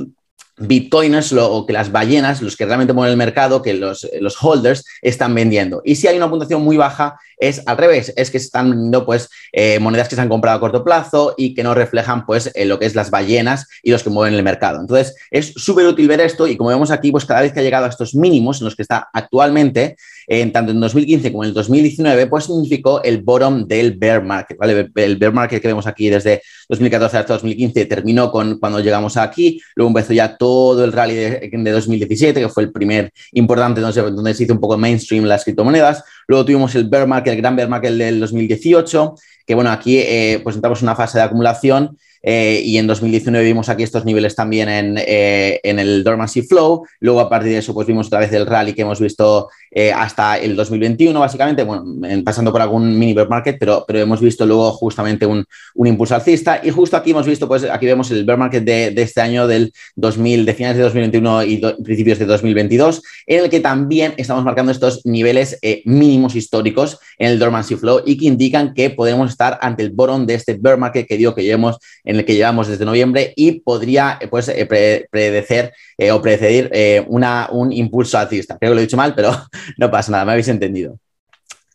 bitcoiners 0.59 1.33
o 1.33 1.65
que 1.65 1.73
las 1.73 1.91
ballenas, 1.91 2.41
los 2.41 2.55
que 2.55 2.65
realmente 2.65 2.93
mueven 2.93 3.11
el 3.11 3.17
mercado, 3.17 3.61
que 3.61 3.73
los, 3.73 4.07
los, 4.19 4.37
holders 4.41 4.85
están 5.01 5.33
vendiendo. 5.33 5.81
Y 5.83 5.95
si 5.95 6.07
hay 6.07 6.17
una 6.17 6.29
puntuación 6.29 6.61
muy 6.61 6.77
baja, 6.77 7.19
es 7.37 7.63
al 7.65 7.77
revés, 7.77 8.13
es 8.15 8.29
que 8.29 8.37
están 8.37 8.69
vendiendo 8.69 9.05
pues, 9.05 9.29
eh, 9.51 9.79
monedas 9.79 10.09
que 10.09 10.15
se 10.15 10.21
han 10.21 10.29
comprado 10.29 10.57
a 10.57 10.59
corto 10.59 10.83
plazo 10.83 11.35
y 11.37 11.53
que 11.53 11.63
no 11.63 11.73
reflejan 11.73 12.25
pues, 12.25 12.51
eh, 12.53 12.65
lo 12.65 12.77
que 12.77 12.85
es 12.85 12.95
las 12.95 13.09
ballenas 13.09 13.67
y 13.81 13.91
los 13.91 14.03
que 14.03 14.09
mueven 14.09 14.33
el 14.33 14.43
mercado. 14.43 14.79
Entonces, 14.79 15.15
es 15.31 15.53
súper 15.55 15.87
útil 15.87 16.07
ver 16.07 16.21
esto 16.21 16.47
y 16.47 16.57
como 16.57 16.69
vemos 16.69 16.91
aquí, 16.91 17.11
pues 17.11 17.25
cada 17.25 17.41
vez 17.41 17.53
que 17.53 17.61
ha 17.61 17.63
llegado 17.63 17.85
a 17.85 17.89
estos 17.89 18.13
mínimos 18.13 18.59
en 18.59 18.65
los 18.65 18.75
que 18.75 18.81
está 18.81 19.09
actualmente, 19.13 19.95
en 20.31 20.51
tanto 20.51 20.71
en 20.71 20.79
2015 20.79 21.31
como 21.31 21.43
en 21.43 21.49
el 21.49 21.53
2019, 21.55 22.27
pues 22.27 22.45
significó 22.45 23.01
el 23.01 23.23
bottom 23.23 23.67
del 23.67 23.97
bear 23.97 24.23
market. 24.23 24.57
¿vale? 24.57 24.91
El 24.95 25.17
bear 25.17 25.33
market 25.33 25.59
que 25.59 25.67
vemos 25.67 25.87
aquí 25.87 26.07
desde 26.07 26.43
2014 26.69 27.17
hasta 27.17 27.33
2015 27.33 27.85
terminó 27.87 28.31
con 28.31 28.59
cuando 28.59 28.79
llegamos 28.79 29.17
aquí, 29.17 29.59
luego 29.75 29.89
empezó 29.89 30.13
ya 30.13 30.37
todo 30.37 30.85
el 30.85 30.93
rally 30.93 31.15
de, 31.15 31.71
2017, 31.71 32.41
que 32.41 32.49
fue 32.49 32.63
el 32.63 32.71
primer 32.71 33.11
importante 33.31 33.81
donde, 33.81 34.01
donde 34.01 34.35
se 34.35 34.43
hizo 34.43 34.53
un 34.53 34.59
poco 34.59 34.77
mainstream 34.77 35.25
las 35.25 35.43
criptomonedas, 35.43 36.03
luego 36.27 36.45
tuvimos 36.45 36.75
el 36.75 36.87
bear 36.87 37.07
market, 37.07 37.33
el 37.33 37.41
gran 37.41 37.55
bear 37.55 37.67
market 37.67 37.93
del 37.93 38.19
2018, 38.19 39.15
que 39.47 39.55
bueno, 39.55 39.71
aquí 39.71 39.97
eh, 39.97 40.41
pues 40.43 40.55
entramos 40.55 40.79
en 40.81 40.85
una 40.85 40.95
fase 40.95 41.17
de 41.17 41.23
acumulación 41.23 41.97
eh, 42.21 42.61
y 42.63 42.77
en 42.77 42.87
2019 42.87 43.45
vimos 43.45 43.69
aquí 43.69 43.83
estos 43.83 44.05
niveles 44.05 44.35
también 44.35 44.69
en, 44.69 44.97
eh, 44.97 45.59
en, 45.63 45.79
el 45.79 46.03
Dormancy 46.03 46.41
Flow. 46.41 46.85
Luego, 46.99 47.21
a 47.21 47.29
partir 47.29 47.51
de 47.53 47.59
eso, 47.59 47.73
pues 47.73 47.87
vimos 47.87 48.07
otra 48.07 48.19
vez 48.19 48.31
el 48.33 48.45
rally 48.45 48.73
que 48.73 48.81
hemos 48.81 48.99
visto 48.99 49.49
eh, 49.71 49.91
hasta 49.91 50.37
el 50.37 50.55
2021, 50.55 51.17
básicamente, 51.19 51.63
bueno, 51.63 51.85
pasando 52.23 52.51
por 52.51 52.61
algún 52.61 52.97
mini 52.97 53.13
bear 53.13 53.29
market, 53.29 53.57
pero, 53.59 53.85
pero 53.87 53.99
hemos 53.99 54.19
visto 54.19 54.45
luego 54.45 54.71
justamente 54.71 55.25
un, 55.25 55.45
un, 55.75 55.87
impulso 55.87 56.15
alcista. 56.15 56.59
Y 56.63 56.71
justo 56.71 56.97
aquí 56.97 57.11
hemos 57.11 57.25
visto, 57.25 57.47
pues 57.47 57.63
aquí 57.63 57.85
vemos 57.85 58.11
el 58.11 58.25
bear 58.25 58.37
market 58.37 58.63
de, 58.63 58.91
de 58.91 59.01
este 59.01 59.21
año 59.21 59.47
del 59.47 59.71
2000, 59.95 60.45
de 60.45 60.53
finales 60.53 60.77
de 60.77 60.83
2021 60.83 61.43
y 61.43 61.57
principios 61.83 62.19
de 62.19 62.25
2022, 62.25 63.01
en 63.27 63.43
el 63.45 63.49
que 63.49 63.59
también 63.59 64.13
estamos 64.17 64.43
marcando 64.43 64.71
estos 64.71 65.05
niveles 65.05 65.57
mínimos 65.85 66.35
históricos 66.35 66.99
en 67.17 67.31
el 67.31 67.39
Dormancy 67.39 67.75
Flow 67.75 68.01
y 68.05 68.17
que 68.17 68.25
indican 68.25 68.73
que 68.73 68.89
podemos 68.89 69.31
estar 69.31 69.57
ante 69.61 69.83
el 69.83 69.91
bottom 69.91 70.25
de 70.25 70.33
este 70.33 70.57
bear 70.59 70.77
market 70.77 71.07
que 71.07 71.17
digo 71.17 71.35
que 71.35 71.43
llevamos 71.43 71.77
en 72.09 72.15
el 72.15 72.25
que 72.25 72.33
llevamos 72.33 72.67
desde 72.67 72.85
noviembre 72.85 73.33
y 73.35 73.59
podría 73.59 74.17
eh, 74.19 74.27
pues, 74.27 74.47
eh, 74.49 74.65
predecer 75.11 75.73
eh, 75.95 76.11
o 76.11 76.19
preceder 76.19 77.05
una, 77.07 77.47
un 77.51 77.71
impulso 77.71 78.17
alcista. 78.17 78.57
Creo 78.57 78.71
que 78.71 78.75
lo 78.75 78.81
he 78.81 78.85
dicho 78.85 78.97
mal, 78.97 79.13
pero 79.13 79.31
no 79.77 79.91
pasa 79.91 80.11
nada, 80.11 80.25
me 80.25 80.31
habéis 80.31 80.47
entendido. 80.47 80.97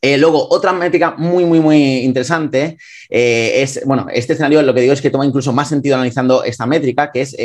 luego, 0.02 0.48
otra 0.50 0.72
métrica 0.72 1.14
muy, 1.16 1.44
muy, 1.44 1.60
muy 1.60 1.98
interesante 1.98 2.76
es, 3.08 3.80
bueno, 3.86 4.06
este 4.12 4.32
escenario 4.32 4.60
lo 4.62 4.74
que 4.74 4.80
digo 4.80 4.92
es 4.92 5.00
que 5.00 5.10
toma 5.10 5.24
incluso 5.24 5.52
más 5.52 5.68
sentido 5.68 5.94
analizando 5.94 6.42
esta 6.42 6.66
métrica, 6.66 7.12
que 7.12 7.20
es 7.20 7.36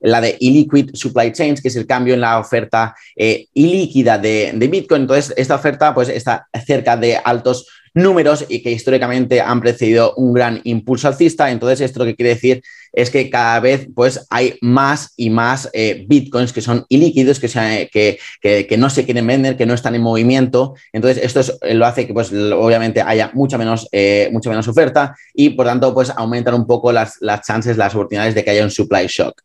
la 0.00 0.20
de 0.20 0.36
illiquid 0.38 0.90
supply 0.94 1.32
chains, 1.32 1.60
que 1.60 1.68
es 1.68 1.76
el 1.76 1.86
cambio 1.86 2.14
en 2.14 2.20
la 2.20 2.38
oferta 2.38 2.94
ilíquida 3.16 4.18
de, 4.18 4.52
de, 4.54 4.68
Bitcoin. 4.68 5.02
Entonces, 5.02 5.34
esta 5.36 5.56
oferta 5.56 5.92
pues, 5.92 6.08
está 6.08 6.46
cerca 6.64 6.96
de 6.96 7.16
altos 7.16 7.66
números 7.94 8.44
y 8.48 8.62
que 8.62 8.72
históricamente 8.72 9.40
han 9.40 9.60
precedido 9.60 10.14
un 10.16 10.32
gran 10.32 10.60
impulso 10.64 11.08
alcista. 11.08 11.50
Entonces, 11.50 11.80
esto 11.80 12.00
lo 12.00 12.04
que 12.06 12.16
quiere 12.16 12.34
decir 12.34 12.62
es 12.94 13.10
que 13.10 13.28
cada 13.28 13.58
vez 13.60 13.88
pues, 13.94 14.24
hay 14.30 14.56
más 14.60 15.12
y 15.16 15.28
más 15.28 15.68
eh, 15.72 16.04
bitcoins 16.08 16.52
que 16.52 16.60
son 16.60 16.86
ilíquidos, 16.88 17.40
que, 17.40 17.88
que, 17.92 18.66
que, 18.66 18.76
no 18.76 18.88
se 18.88 19.04
quieren 19.04 19.26
vender, 19.26 19.56
que 19.56 19.66
no 19.66 19.74
están 19.74 19.94
en 19.96 20.02
movimiento. 20.02 20.74
Entonces, 20.92 21.22
esto 21.24 21.58
eh, 21.62 21.74
lo 21.74 21.86
hace 21.86 22.06
que 22.06 22.14
pues, 22.14 22.32
obviamente 22.32 23.02
haya 23.02 23.30
mucha 23.34 23.58
menos, 23.58 23.88
eh, 23.90 24.28
mucha 24.32 24.48
menos 24.48 24.68
oferta 24.68 25.14
y 25.34 25.50
por 25.50 25.66
tanto 25.66 25.92
pues, 25.92 26.10
aumentan 26.10 26.54
un 26.54 26.66
poco 26.66 26.92
las, 26.92 27.16
las 27.20 27.42
chances, 27.42 27.76
las 27.76 27.94
oportunidades 27.94 28.34
de 28.34 28.44
que 28.44 28.50
haya 28.50 28.62
un 28.62 28.70
supply 28.70 29.06
shock. 29.08 29.42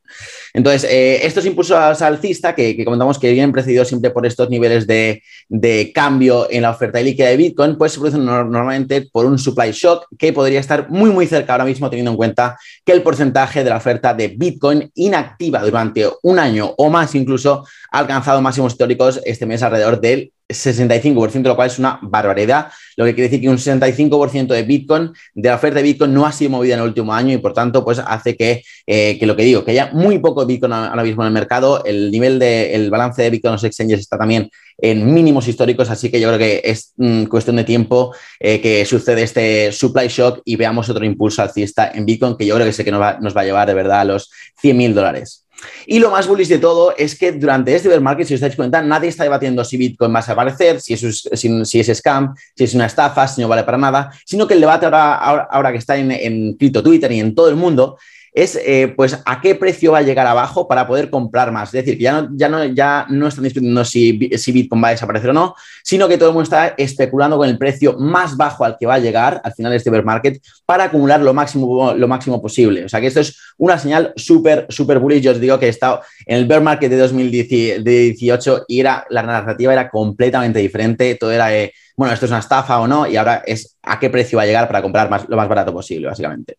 Entonces, 0.53 0.89
estos 0.89 1.45
impulsos 1.45 2.01
alcistas 2.01 2.53
que, 2.55 2.83
comentamos 2.83 3.19
que 3.19 3.31
vienen 3.31 3.51
precedidos 3.51 3.87
siempre 3.87 4.09
por 4.09 4.25
estos 4.25 4.49
niveles 4.49 4.87
de, 4.87 5.21
de 5.47 5.91
cambio 5.93 6.47
en 6.49 6.63
la 6.63 6.71
oferta 6.71 6.99
líquida 6.99 7.27
de 7.27 7.37
Bitcoin, 7.37 7.77
pues 7.77 7.93
se 7.93 7.99
producen 7.99 8.25
normalmente 8.25 9.07
por 9.11 9.25
un 9.25 9.37
supply 9.37 9.71
shock 9.71 10.07
que 10.17 10.33
podría 10.33 10.59
estar 10.59 10.89
muy, 10.89 11.11
muy 11.11 11.27
cerca 11.27 11.53
ahora 11.53 11.65
mismo, 11.65 11.89
teniendo 11.89 12.11
en 12.11 12.17
cuenta 12.17 12.57
que 12.83 12.91
el 12.91 13.03
porcentaje 13.03 13.38
de 13.47 13.69
la 13.69 13.77
oferta 13.77 14.13
de 14.13 14.27
Bitcoin 14.27 14.91
inactiva 14.95 15.61
durante 15.61 16.05
un 16.23 16.39
año 16.39 16.73
o 16.77 16.89
más 16.89 17.15
incluso 17.15 17.65
ha 17.89 17.99
alcanzado 17.99 18.41
máximos 18.41 18.73
históricos 18.73 19.21
este 19.23 19.45
mes 19.45 19.63
alrededor 19.63 20.01
del 20.01 20.33
65%, 20.49 21.43
lo 21.43 21.55
cual 21.55 21.67
es 21.67 21.79
una 21.79 21.99
barbaridad. 22.01 22.71
Lo 22.97 23.05
que 23.05 23.13
quiere 23.13 23.29
decir 23.29 23.41
que 23.41 23.49
un 23.49 23.57
65% 23.57 24.47
de 24.47 24.63
Bitcoin, 24.63 25.11
de 25.33 25.49
la 25.49 25.55
oferta 25.55 25.77
de 25.77 25.83
Bitcoin, 25.83 26.13
no 26.13 26.25
ha 26.25 26.31
sido 26.31 26.51
movida 26.51 26.73
en 26.73 26.81
el 26.81 26.87
último 26.87 27.13
año 27.13 27.33
y 27.33 27.37
por 27.37 27.53
tanto, 27.53 27.83
pues 27.85 27.99
hace 27.99 28.35
que, 28.35 28.63
eh, 28.87 29.17
que 29.19 29.25
lo 29.25 29.35
que 29.35 29.43
digo, 29.43 29.63
que 29.63 29.71
haya 29.71 29.91
muy 29.93 30.19
poco 30.19 30.45
Bitcoin 30.45 30.73
ahora 30.73 31.03
mismo 31.03 31.23
en 31.23 31.27
el 31.27 31.33
mercado. 31.33 31.83
El 31.85 32.11
nivel 32.11 32.39
de, 32.39 32.73
el 32.73 32.89
balance 32.89 33.21
de 33.21 33.29
Bitcoin 33.29 33.51
en 33.51 33.53
los 33.53 33.63
exchanges 33.63 33.99
está 33.99 34.17
también 34.17 34.49
en 34.81 35.13
mínimos 35.13 35.47
históricos, 35.47 35.89
así 35.89 36.09
que 36.09 36.19
yo 36.19 36.29
creo 36.29 36.39
que 36.39 36.61
es 36.63 36.93
mm, 36.97 37.25
cuestión 37.25 37.57
de 37.57 37.65
tiempo 37.65 38.15
eh, 38.39 38.61
que 38.61 38.85
sucede 38.85 39.23
este 39.23 39.71
supply 39.71 40.07
shock 40.07 40.41
y 40.45 40.55
veamos 40.55 40.89
otro 40.89 41.05
impulso 41.05 41.41
alcista 41.41 41.91
en 41.93 42.05
Bitcoin, 42.05 42.37
que 42.37 42.45
yo 42.45 42.55
creo 42.55 42.65
que 42.65 42.73
sé 42.73 42.85
que 42.85 42.91
nos 42.91 43.01
va, 43.01 43.19
nos 43.19 43.35
va 43.35 43.41
a 43.41 43.45
llevar 43.45 43.67
de 43.67 43.73
verdad 43.73 44.01
a 44.01 44.05
los 44.05 44.31
100 44.61 44.77
mil 44.77 44.95
dólares. 44.95 45.45
Y 45.85 45.99
lo 45.99 46.11
más 46.11 46.27
bullish 46.27 46.47
de 46.47 46.59
todo 46.59 46.95
es 46.97 47.17
que 47.17 47.31
durante 47.31 47.75
este 47.75 47.89
bear 47.89 48.01
market, 48.01 48.27
si 48.27 48.33
os 48.33 48.39
dais 48.39 48.55
cuenta, 48.55 48.81
nadie 48.81 49.09
está 49.09 49.23
debatiendo 49.23 49.63
si 49.63 49.77
Bitcoin 49.77 50.13
va 50.13 50.19
a 50.19 50.31
aparecer, 50.31 50.79
si 50.81 50.93
es, 50.93 51.29
si, 51.33 51.79
es 51.79 51.97
scam, 51.97 52.33
si 52.55 52.63
es 52.63 52.73
una 52.73 52.85
estafa, 52.85 53.27
si 53.27 53.41
no 53.41 53.47
vale 53.47 53.63
para 53.63 53.77
nada, 53.77 54.11
sino 54.25 54.47
que 54.47 54.53
el 54.53 54.61
debate 54.61 54.85
ahora, 54.85 55.15
ahora, 55.49 55.71
que 55.71 55.77
está 55.77 55.97
en, 55.97 56.11
en 56.11 56.57
Twitter 56.57 57.11
y 57.11 57.19
en 57.19 57.33
todo 57.33 57.49
el 57.49 57.55
mundo 57.55 57.97
es 58.39 58.57
eh, 58.65 58.93
pues 58.95 59.19
a 59.25 59.41
qué 59.41 59.53
precio 59.53 59.91
va 59.91 59.97
a 59.97 60.01
llegar 60.01 60.25
abajo 60.25 60.65
para 60.65 60.87
poder 60.87 61.09
comprar 61.09 61.51
más. 61.51 61.69
Es 61.69 61.83
decir, 61.83 61.97
que 61.97 62.03
ya 62.03 62.21
no, 62.21 62.29
ya 62.33 62.47
no, 62.47 62.63
ya 62.63 63.05
no 63.09 63.27
están 63.27 63.43
discutiendo 63.43 63.83
si, 63.83 64.29
si, 64.37 64.51
Bitcoin 64.53 64.81
va 64.81 64.87
a 64.87 64.91
desaparecer 64.91 65.31
o 65.31 65.33
no, 65.33 65.55
sino 65.83 66.07
que 66.07 66.17
todo 66.17 66.29
el 66.29 66.33
mundo 66.35 66.43
está 66.43 66.67
especulando 66.77 67.37
con 67.37 67.49
el 67.49 67.57
precio 67.57 67.97
más 67.97 68.37
bajo 68.37 68.63
al 68.63 68.77
que 68.79 68.85
va 68.85 68.93
a 68.93 68.99
llegar 68.99 69.41
al 69.43 69.53
final 69.53 69.71
de 69.71 69.77
este 69.77 69.89
bear 69.89 70.05
market 70.05 70.41
para 70.65 70.85
acumular 70.85 71.19
lo 71.19 71.33
máximo, 71.33 71.93
lo 71.93 72.07
máximo 72.07 72.41
posible. 72.41 72.85
O 72.85 72.89
sea 72.89 73.01
que 73.01 73.07
esto 73.07 73.19
es 73.19 73.37
una 73.57 73.77
señal 73.77 74.13
súper, 74.15 74.67
súper 74.69 74.99
bullish. 74.99 75.21
Yo 75.21 75.31
os 75.31 75.41
digo 75.41 75.59
que 75.59 75.65
he 75.65 75.69
estado 75.69 76.01
en 76.25 76.37
el 76.37 76.45
bear 76.45 76.61
market 76.61 76.89
de 76.89 76.97
2018 76.97 78.65
y 78.69 78.79
era, 78.79 79.05
la 79.09 79.23
narrativa 79.23 79.73
era 79.73 79.89
completamente 79.89 80.59
diferente. 80.59 81.15
Todo 81.15 81.33
era, 81.33 81.49
bueno, 81.97 82.13
esto 82.13 82.25
es 82.25 82.31
una 82.31 82.39
estafa 82.39 82.79
o 82.79 82.87
no, 82.87 83.05
y 83.05 83.17
ahora 83.17 83.43
es 83.45 83.77
a 83.83 83.99
qué 83.99 84.09
precio 84.09 84.37
va 84.37 84.43
a 84.43 84.45
llegar 84.45 84.67
para 84.67 84.81
comprar 84.81 85.09
más, 85.09 85.27
lo 85.27 85.35
más 85.35 85.49
barato 85.49 85.73
posible, 85.73 86.07
básicamente. 86.07 86.55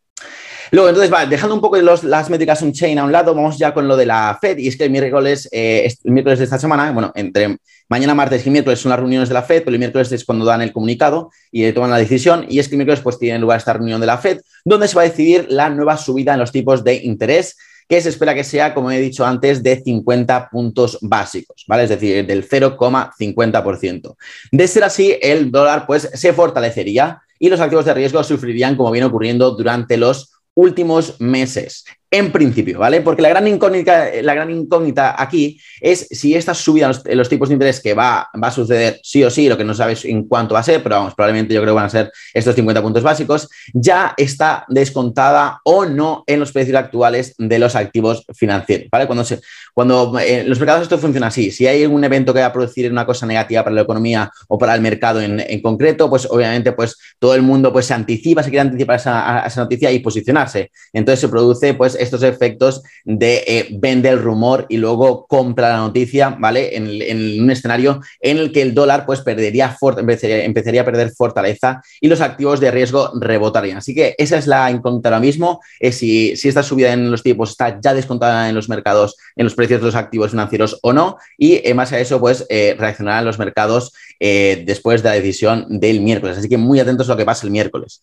Luego, 0.73 0.89
entonces, 0.89 1.11
dejando 1.29 1.55
un 1.55 1.61
poco 1.61 1.77
las 1.77 2.31
métricas 2.31 2.63
on-chain 2.63 2.99
a 2.99 3.05
un 3.05 3.13
lado, 3.13 3.35
vamos 3.35 3.59
ya 3.59 3.75
con 3.75 3.89
lo 3.89 3.97
de 3.97 4.07
la 4.07 4.39
Fed. 4.41 4.59
Y 4.59 4.69
es 4.69 4.77
que 4.77 4.85
el 4.85 4.91
miércoles, 4.91 5.49
eh, 5.51 5.93
el 6.05 6.13
miércoles 6.13 6.39
de 6.39 6.45
esta 6.45 6.59
semana, 6.59 6.93
bueno, 6.93 7.13
entre 7.15 7.59
mañana, 7.89 8.15
martes 8.15 8.47
y 8.47 8.51
miércoles 8.51 8.79
son 8.79 8.91
las 8.91 8.99
reuniones 8.99 9.29
de 9.29 9.35
la 9.35 9.43
Fed, 9.43 9.63
pero 9.65 9.75
el 9.75 9.79
miércoles 9.79 10.13
es 10.13 10.25
cuando 10.25 10.45
dan 10.45 10.63
el 10.63 10.73
comunicado 10.73 11.31
y 11.51 11.71
toman 11.73 11.91
la 11.91 11.99
decisión. 11.99 12.47
Y 12.49 12.61
es 12.61 12.69
que 12.69 12.75
el 12.75 12.79
miércoles 12.79 13.01
pues 13.01 13.19
tiene 13.19 13.39
lugar 13.39 13.59
esta 13.59 13.73
reunión 13.73 14.01
de 14.01 14.07
la 14.07 14.19
Fed, 14.19 14.41
donde 14.65 14.87
se 14.87 14.95
va 14.95 15.03
a 15.03 15.07
decidir 15.07 15.47
la 15.49 15.71
nueva 15.71 15.97
subida 15.97 16.35
en 16.35 16.41
los 16.41 16.53
tipos 16.53 16.85
de 16.85 16.95
interés 16.95 17.57
que 17.89 18.01
se 18.01 18.09
espera 18.09 18.37
que 18.37 18.45
sea, 18.45 18.73
como 18.73 18.93
he 18.93 19.01
dicho 19.01 19.27
antes, 19.27 19.65
de 19.65 19.83
50 19.83 20.51
puntos 20.51 20.99
básicos, 21.03 21.65
¿vale? 21.67 21.83
Es 21.83 21.89
decir, 21.89 22.25
del 22.25 22.49
0,50%. 22.49 24.17
De 24.53 24.69
ser 24.69 24.85
así, 24.85 25.19
el 25.21 25.51
dólar 25.51 25.87
pues 25.89 26.09
se 26.15 26.33
fortalecería 26.33 27.21
y 27.41 27.49
los 27.49 27.59
activos 27.59 27.87
de 27.87 27.95
riesgo 27.95 28.23
sufrirían 28.23 28.77
como 28.77 28.93
viene 28.93 29.09
ocurriendo 29.09 29.51
durante 29.57 29.97
los 29.97 30.40
últimos 30.55 31.21
meses. 31.21 31.85
En 32.13 32.33
principio, 32.33 32.81
¿vale? 32.81 33.03
Porque 33.03 33.23
la 33.23 33.29
gran 33.29 33.47
incógnita, 33.47 34.09
la 34.23 34.35
gran 34.35 34.51
incógnita 34.51 35.15
aquí 35.17 35.61
es 35.81 36.09
si 36.11 36.35
esta 36.35 36.55
subida 36.55 36.91
en 37.05 37.17
los, 37.17 37.29
tipos 37.29 37.49
de 37.49 37.53
interés 37.53 37.81
que 37.81 37.95
va, 37.95 38.29
va, 38.43 38.49
a 38.49 38.51
suceder 38.51 38.99
sí 39.05 39.23
o 39.23 39.31
sí, 39.31 39.49
lo 39.49 39.57
que 39.57 39.63
no 39.63 39.75
sabes 39.75 40.05
en 40.05 40.25
cuánto 40.25 40.55
va 40.55 40.61
a 40.61 40.65
ser, 40.65 40.83
pero 40.83 40.97
vamos, 40.97 41.15
probablemente 41.15 41.55
yo 41.55 41.61
creo 41.61 41.73
que 41.73 41.77
van 41.77 41.87
a 41.87 41.91
ser 41.91 42.11
estos 42.35 42.57
50 42.57 42.83
puntos 42.83 43.05
básicos, 43.05 43.49
ya 43.73 44.13
está 44.17 44.65
descontada 44.67 45.61
o 45.63 45.87
no 45.87 46.25
en 46.27 46.41
los 46.41 46.51
precios 46.51 46.77
actuales 46.77 47.33
de 47.39 47.59
los 47.61 47.77
activos 47.77 48.25
financieros, 48.35 48.89
¿vale? 48.91 49.07
Cuando, 49.07 49.23
se, 49.23 49.41
cuando 49.73 50.19
en 50.19 50.41
eh, 50.41 50.45
los 50.49 50.59
mercados 50.59 50.83
esto 50.83 50.99
funciona 50.99 51.29
así, 51.29 51.53
si 51.53 51.69
hay 51.69 51.87
un 51.87 52.03
evento 52.03 52.35
que 52.35 52.41
va 52.41 52.47
a 52.47 52.53
producir 52.53 52.91
una 52.91 53.07
cosa 53.07 53.25
negativa 53.25 53.63
para 53.63 53.77
la 53.77 53.83
economía 53.83 54.29
o 54.49 54.59
para 54.59 54.75
el 54.75 54.81
mercado 54.81 55.21
en, 55.21 55.39
en 55.39 55.63
concreto, 55.63 56.11
pues 56.11 56.27
obviamente 56.29 56.73
pues 56.73 56.97
todo 57.21 57.37
el 57.37 57.43
mundo 57.43 57.73
pues 57.73 57.87
se 57.87 57.95
anticipa, 57.95 58.43
se 58.43 58.51
quiere 58.51 58.63
anticipar 58.63 58.97
esa, 58.97 59.47
esa 59.47 59.61
noticia 59.61 59.93
y 59.93 60.01
posicionarse. 60.01 60.73
Entonces 60.93 61.21
se 61.21 61.29
produce 61.29 61.75
pues 61.75 62.00
estos 62.01 62.23
efectos 62.23 62.83
de 63.05 63.45
eh, 63.47 63.69
vende 63.73 64.09
el 64.09 64.21
rumor 64.21 64.67
y 64.69 64.77
luego 64.77 65.27
compra 65.27 65.71
la 65.71 65.77
noticia, 65.79 66.37
¿vale? 66.39 66.77
En, 66.77 67.41
un 67.41 67.51
escenario 67.51 68.01
en 68.21 68.39
el 68.39 68.53
que 68.53 68.63
el 68.63 68.75
dólar 68.75 69.07
pues 69.07 69.21
perdería, 69.21 69.77
empezaría, 69.99 70.45
empezaría, 70.45 70.83
a 70.83 70.85
perder 70.85 71.13
fortaleza 71.13 71.83
y 72.01 72.09
los 72.09 72.21
activos 72.21 72.61
de 72.61 72.71
riesgo 72.71 73.13
rebotarían. 73.19 73.79
Así 73.79 73.95
que 73.95 74.15
esa 74.19 74.39
es 74.39 74.47
la 74.47 74.71
incógnita 74.71 75.09
ahora 75.09 75.21
mismo, 75.21 75.61
es 75.79 75.97
si, 75.97 76.37
si 76.37 76.49
esta 76.49 76.63
subida 76.63 76.93
en 76.93 77.11
los 77.11 77.23
tipos 77.23 77.51
está 77.51 77.81
ya 77.81 77.95
descontada 77.95 78.49
en 78.49 78.55
los 78.55 78.69
mercados, 78.69 79.17
en 79.37 79.45
los 79.45 79.55
precios 79.55 79.81
de 79.81 79.87
los 79.87 79.95
activos 79.95 80.31
financieros 80.31 80.79
o 80.83 80.93
no, 80.93 81.17
y 81.39 81.61
en 81.69 81.77
base 81.77 81.97
a 81.97 82.01
eso 82.01 82.21
pues 82.21 82.47
eh, 82.49 82.75
reaccionarán 82.79 83.25
los 83.25 83.39
mercados 83.39 83.93
eh, 84.21 84.63
después 84.67 85.03
de 85.03 85.09
la 85.09 85.15
decisión 85.17 85.67
del 85.69 86.01
miércoles. 86.01 86.39
Así 86.39 86.49
que 86.49 86.59
muy 86.59 86.79
atentos 86.79 87.09
a 87.09 87.13
lo 87.13 87.17
que 87.17 87.25
pasa 87.25 87.47
el 87.47 87.51
miércoles. 87.51 88.03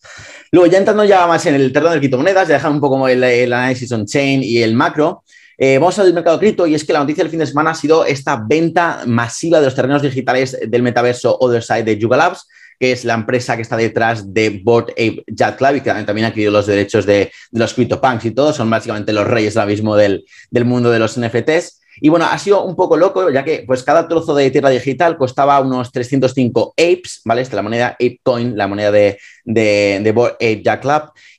Luego, 0.50 0.70
ya 0.70 0.78
entrando 0.78 1.04
ya 1.04 1.26
más 1.26 1.46
en 1.46 1.54
el 1.54 1.72
terreno 1.72 1.92
de 1.92 2.00
criptomonedas, 2.00 2.48
ya 2.48 2.54
dejar 2.54 2.72
un 2.72 2.80
poco 2.80 3.08
el, 3.08 3.22
el 3.22 3.52
análisis 3.52 3.90
on-chain 3.92 4.42
y 4.42 4.58
el 4.58 4.74
macro, 4.74 5.22
eh, 5.60 5.78
vamos 5.78 5.98
al 5.98 6.14
mercado 6.14 6.38
cripto 6.38 6.66
y 6.68 6.74
es 6.74 6.84
que 6.84 6.92
la 6.92 7.00
noticia 7.00 7.24
del 7.24 7.30
fin 7.30 7.40
de 7.40 7.46
semana 7.46 7.70
ha 7.70 7.74
sido 7.74 8.04
esta 8.04 8.36
venta 8.36 9.02
masiva 9.06 9.58
de 9.58 9.64
los 9.64 9.74
terrenos 9.74 10.02
digitales 10.02 10.56
del 10.66 10.82
metaverso 10.82 11.36
Other 11.40 11.64
Side 11.64 11.82
de 11.82 11.98
Yuga 11.98 12.16
Labs, 12.16 12.46
que 12.78 12.92
es 12.92 13.04
la 13.04 13.14
empresa 13.14 13.56
que 13.56 13.62
está 13.62 13.76
detrás 13.76 14.32
de 14.32 14.60
Board 14.62 14.90
Ape 14.92 15.24
Yacht 15.26 15.58
Club 15.58 15.76
y 15.76 15.80
que 15.80 15.90
también 15.90 16.26
ha 16.26 16.28
adquirido 16.28 16.52
los 16.52 16.66
derechos 16.66 17.06
de, 17.06 17.32
de 17.50 17.60
los 17.60 17.74
CryptoPunks 17.74 18.24
y 18.26 18.30
todo, 18.30 18.52
son 18.52 18.70
básicamente 18.70 19.12
los 19.12 19.26
reyes 19.26 19.56
ahora 19.56 19.70
mismo 19.70 19.96
del, 19.96 20.24
del 20.50 20.64
mundo 20.64 20.90
de 20.90 21.00
los 21.00 21.18
NFTs. 21.18 21.77
Y 22.00 22.08
bueno, 22.08 22.26
ha 22.26 22.38
sido 22.38 22.64
un 22.64 22.76
poco 22.76 22.96
loco, 22.96 23.30
ya 23.30 23.44
que 23.44 23.64
pues 23.66 23.82
cada 23.82 24.08
trozo 24.08 24.34
de 24.34 24.50
tierra 24.50 24.70
digital 24.70 25.16
costaba 25.16 25.60
unos 25.60 25.92
305 25.92 26.74
apes, 26.76 27.20
¿vale? 27.24 27.42
Esta 27.42 27.52
es 27.52 27.56
la 27.56 27.62
moneda 27.62 27.88
ApeCoin, 27.88 28.56
la 28.56 28.66
moneda 28.66 28.90
de, 28.90 29.18
de, 29.44 30.00
de 30.02 30.10
Ape 30.10 30.62
Jack. 30.62 30.84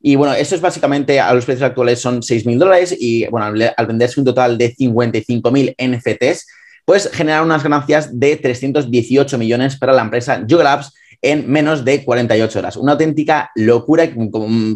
Y 0.01 0.15
bueno, 0.15 0.33
eso 0.33 0.55
es 0.55 0.61
básicamente 0.61 1.19
a 1.19 1.33
los 1.33 1.45
precios 1.45 1.67
actuales 1.67 1.99
son 1.99 2.21
6.000 2.21 2.57
dólares 2.57 2.95
y 2.97 3.27
bueno, 3.27 3.47
al, 3.47 3.87
venderse 3.87 4.19
un 4.19 4.25
total 4.25 4.57
de 4.57 4.75
55.000 4.75 5.75
NFTs, 5.77 6.47
pues 6.85 7.09
generar 7.11 7.43
unas 7.43 7.63
ganancias 7.63 8.19
de 8.19 8.35
318 8.35 9.37
millones 9.37 9.77
para 9.77 9.93
la 9.93 10.01
empresa 10.01 10.43
Yuga 10.45 10.81
en 11.21 11.49
menos 11.49 11.83
de 11.85 12.03
48 12.03 12.59
horas. 12.59 12.77
Una 12.77 12.93
auténtica 12.93 13.51
locura 13.55 14.09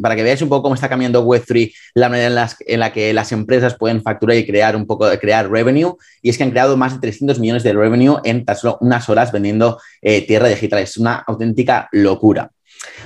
para 0.01 0.15
que 0.15 0.23
veáis 0.23 0.41
un 0.41 0.49
poco 0.49 0.63
cómo 0.63 0.75
está 0.75 0.89
cambiando 0.89 1.25
Web3, 1.25 1.73
la 1.95 2.09
manera 2.09 2.47
en, 2.67 2.79
la 2.79 2.91
que 2.91 3.13
las 3.13 3.31
empresas 3.31 3.75
pueden 3.77 4.01
facturar 4.01 4.37
y 4.37 4.45
crear 4.45 4.75
un 4.75 4.85
poco, 4.85 5.09
crear 5.19 5.49
revenue. 5.49 5.95
Y 6.21 6.29
es 6.29 6.37
que 6.37 6.43
han 6.43 6.51
creado 6.51 6.77
más 6.77 6.93
de 6.93 6.99
300 6.99 7.39
millones 7.39 7.63
de 7.63 7.73
revenue 7.73 8.17
en 8.23 8.45
tan 8.45 8.55
solo 8.55 8.77
unas 8.81 9.07
horas 9.09 9.31
vendiendo 9.31 9.79
eh, 10.01 10.25
tierra 10.25 10.47
digital. 10.47 10.79
Es 10.79 10.97
una 10.97 11.15
auténtica 11.15 11.87
locura. 11.91 12.51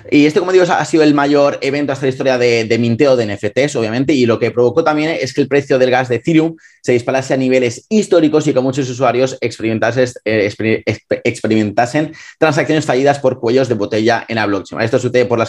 Y 0.09 0.25
este, 0.25 0.39
como 0.39 0.51
digo, 0.51 0.65
ha 0.67 0.85
sido 0.85 1.03
el 1.03 1.13
mayor 1.13 1.59
evento 1.61 1.91
hasta 1.91 2.05
la 2.05 2.09
historia 2.09 2.37
de, 2.37 2.77
minteo 2.79 3.15
de 3.15 3.25
NFTs, 3.25 3.75
obviamente, 3.75 4.13
y 4.13 4.25
lo 4.25 4.39
que 4.39 4.51
provocó 4.51 4.83
también 4.83 5.17
es 5.19 5.33
que 5.33 5.41
el 5.41 5.47
precio 5.47 5.77
del 5.77 5.91
gas 5.91 6.09
de 6.09 6.15
Ethereum 6.15 6.55
se 6.81 6.93
disparase 6.93 7.33
a 7.33 7.37
niveles 7.37 7.85
históricos 7.89 8.47
y 8.47 8.53
que 8.53 8.59
muchos 8.59 8.89
usuarios 8.89 9.37
experimentasen, 9.41 10.09
eh, 10.25 10.83
experimentasen 11.23 12.13
transacciones 12.39 12.85
fallidas 12.85 13.19
por 13.19 13.39
cuellos 13.39 13.67
de 13.67 13.75
botella 13.75 14.25
en 14.27 14.35
la 14.35 14.45
blockchain. 14.45 14.81
Esto 14.81 14.99
sucede 14.99 15.25
por 15.25 15.37
la 15.37 15.45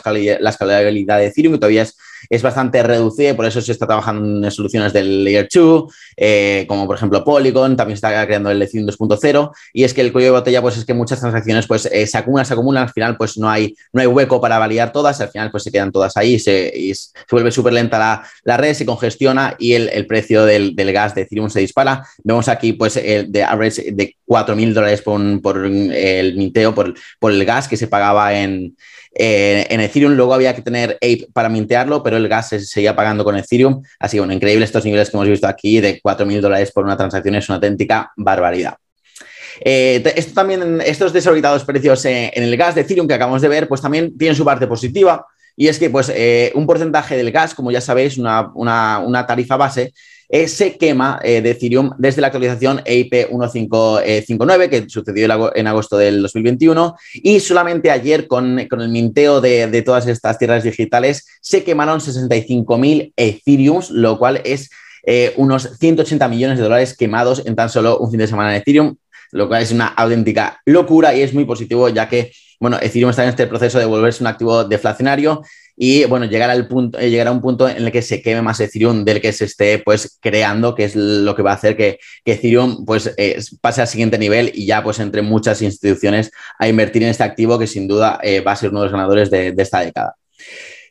escalabilidad 0.50 1.18
de 1.18 1.26
Ethereum, 1.26 1.54
que 1.54 1.61
todavía 1.61 1.82
es, 1.82 1.97
es 2.29 2.43
bastante 2.43 2.83
reducida, 2.83 3.35
por 3.35 3.47
eso 3.47 3.61
se 3.61 3.73
está 3.73 3.87
trabajando 3.87 4.47
en 4.47 4.51
soluciones 4.51 4.93
del 4.93 5.25
Layer 5.25 5.49
2, 5.53 5.95
eh, 6.17 6.65
como 6.69 6.87
por 6.87 6.97
ejemplo 6.97 7.25
Polygon, 7.25 7.77
también 7.77 7.95
está 7.95 8.27
creando 8.27 8.51
el 8.51 8.61
Ethereum 8.61 8.89
2.0, 8.89 9.51
y 9.73 9.85
es 9.85 9.95
que 9.95 10.01
el 10.01 10.13
cuello 10.13 10.27
de 10.27 10.33
botella, 10.33 10.63
pues 10.63 10.77
es 10.77 10.85
que 10.85 10.95
muchas 10.95 11.21
transacciones 11.21 11.67
pues 11.67 11.87
eh, 11.87 12.07
se 12.07 12.19
acumulan, 12.19 12.47
se 12.47 12.53
acumulan, 12.53 12.83
al 12.85 12.93
final 12.93 13.17
pues 13.17 13.39
no 13.39 13.49
hay, 13.49 13.75
no 13.93 14.01
hay 14.01 14.07
hueco 14.07 14.41
para 14.41 14.59
validar 14.59 14.93
todas, 14.93 15.21
al 15.21 15.31
final 15.31 15.51
pues 15.51 15.63
se 15.63 15.73
quedan 15.73 15.93
todas 15.93 16.17
ahí 16.17 16.39
se, 16.39 16.73
y 16.75 16.95
se 16.95 17.11
vuelve 17.31 17.51
súper 17.51 17.73
lenta 17.73 17.99
la, 17.99 18.27
la, 18.45 18.57
red, 18.57 18.75
se 18.75 18.87
congestiona 18.87 19.57
y 19.59 19.75
el, 19.75 19.89
el 19.89 20.07
precio 20.07 20.45
del, 20.45 20.75
del, 20.75 20.93
gas 20.93 21.15
de 21.15 21.23
Ethereum 21.23 21.51
se 21.51 21.61
dispara. 21.61 22.07
Vemos 22.25 22.49
aquí 22.49 22.73
pues 22.73 22.97
el 22.97 23.31
de 23.31 23.45
average 23.45 23.93
de 23.93 24.17
4.000 24.27 24.73
dólares 24.73 25.03
por, 25.03 25.43
por, 25.43 25.65
el 25.65 26.37
minteo, 26.37 26.75
por, 26.75 26.95
por 27.19 27.33
el 27.33 27.45
gas 27.45 27.69
que 27.69 27.77
se 27.77 27.89
pagaba 27.89 28.35
en, 28.35 28.77
eh, 29.15 29.67
en 29.71 29.81
Ethereum 29.81 30.12
luego 30.12 30.35
había 30.35 30.55
que 30.55 30.62
tener 30.62 30.93
Ape 30.97 31.29
para 31.33 31.49
mintearlo, 31.49 32.03
pero 32.03 32.17
el 32.17 32.29
gas 32.29 32.50
se 32.50 32.61
seguía 32.61 32.95
pagando 32.95 33.25
con 33.25 33.37
Ethereum. 33.37 33.83
Así 33.99 34.17
que, 34.17 34.21
bueno, 34.21 34.33
increíble 34.33 34.65
estos 34.65 34.85
niveles 34.85 35.11
que 35.11 35.17
hemos 35.17 35.29
visto 35.29 35.47
aquí 35.47 35.81
de 35.81 36.00
4.000 36.00 36.41
dólares 36.41 36.73
por 36.73 36.85
una 36.85 36.97
transacción, 36.97 37.35
es 37.35 37.49
una 37.49 37.57
auténtica 37.57 38.12
barbaridad. 38.17 38.77
Eh, 39.61 40.03
esto 40.15 40.35
también, 40.35 40.81
estos 40.85 41.12
desorbitados 41.12 41.65
precios 41.65 42.05
en 42.05 42.43
el 42.43 42.57
gas 42.57 42.75
de 42.75 42.83
Ethereum 42.83 43.09
que 43.09 43.15
acabamos 43.15 43.43
de 43.43 43.49
ver, 43.49 43.67
pues 43.67 43.81
también 43.81 44.17
tienen 44.17 44.37
su 44.37 44.45
parte 44.45 44.67
positiva. 44.67 45.27
Y 45.57 45.67
es 45.67 45.79
que, 45.79 45.91
pues, 45.91 46.12
eh, 46.15 46.53
un 46.55 46.67
porcentaje 46.67 47.17
del 47.17 47.33
gas, 47.33 47.55
como 47.55 47.73
ya 47.73 47.81
sabéis, 47.81 48.17
una, 48.17 48.53
una 48.55 49.27
tarifa 49.27 49.57
base, 49.57 49.83
eh, 49.83 49.93
se 50.28 50.76
quema 50.76 51.18
eh, 51.23 51.40
de 51.40 51.50
Ethereum 51.50 51.90
desde 51.99 52.20
la 52.20 52.26
actualización 52.26 52.82
EIP 52.85 53.30
1559 53.30 54.68
que 54.68 54.88
sucedió 54.88 55.56
en 55.56 55.66
agosto 55.66 55.97
del 55.97 56.20
2021 56.23 56.97
y 57.14 57.40
solamente 57.40 57.90
ayer 57.90 58.26
con, 58.26 58.58
el 58.58 58.88
minteo 58.88 59.40
de, 59.40 59.82
todas 59.82 60.06
estas 60.06 60.38
tierras 60.38 60.64
digitales 60.64 61.26
se 61.40 61.64
quemaron 61.64 62.00
65.000 62.00 63.12
Ethereum, 63.16 63.82
lo 63.90 64.18
cual 64.18 64.42
es 64.44 64.70
eh, 65.06 65.32
unos 65.37 65.78
180 65.78 66.28
millones 66.28 66.58
de 66.58 66.64
dólares 66.64 66.97
quemados 66.97 67.42
en 67.47 67.56
tan 67.56 67.70
solo 67.70 67.99
un 67.99 68.11
fin 68.11 68.18
de 68.18 68.26
semana 68.26 68.54
en 68.54 68.61
Ethereum 68.61 68.97
lo 69.32 69.49
cual 69.49 69.62
es 69.62 69.73
una 69.73 69.88
auténtica 69.88 70.61
locura 70.64 71.14
y 71.14 71.23
es 71.23 71.35
muy 71.35 71.44
positivo 71.44 71.88
ya 71.88 72.08
que, 72.08 72.32
bueno, 72.61 72.78
Ethereum 72.80 73.11
está 73.11 73.25
en 73.25 73.30
este 73.30 73.47
proceso 73.47 73.78
de 73.78 73.85
volverse 73.85 74.23
un 74.23 74.28
activo 74.28 74.64
deflacionario 74.64 75.42
y 75.80 76.04
bueno, 76.06 76.26
llegar, 76.26 76.50
al 76.50 76.66
punto, 76.66 76.99
eh, 76.99 77.08
llegar 77.08 77.28
a 77.28 77.30
un 77.30 77.40
punto 77.40 77.68
en 77.68 77.76
el 77.76 77.92
que 77.92 78.02
se 78.02 78.20
queme 78.20 78.42
más 78.42 78.58
Ethereum 78.58 79.04
del 79.04 79.20
que 79.20 79.32
se 79.32 79.44
esté 79.44 79.78
pues 79.78 80.18
creando, 80.20 80.75
que 80.75 80.85
es 80.85 80.97
lo 80.97 81.37
que 81.37 81.42
va 81.42 81.52
a 81.52 81.54
hacer 81.54 81.76
que, 81.76 82.00
que 82.25 82.32
Ethereum 82.32 82.85
pues 82.85 83.14
eh, 83.16 83.38
pase 83.61 83.82
al 83.82 83.87
siguiente 83.87 84.18
nivel 84.18 84.50
y 84.52 84.66
ya 84.66 84.82
pues 84.82 84.99
entre 84.99 85.23
muchas 85.23 85.62
instituciones 85.62 86.32
a 86.58 86.66
invertir 86.66 87.04
en 87.04 87.11
este 87.11 87.23
activo 87.23 87.61
que 87.61 87.68
sin 87.68 87.87
duda 87.87 88.18
eh, 88.25 88.40
va 88.40 88.52
a 88.52 88.56
ser 88.56 88.70
uno 88.70 88.80
de 88.80 88.87
los 88.87 88.92
ganadores 88.92 89.30
de, 89.30 89.52
de 89.52 89.62
esta 89.62 89.80
década. 89.80 90.16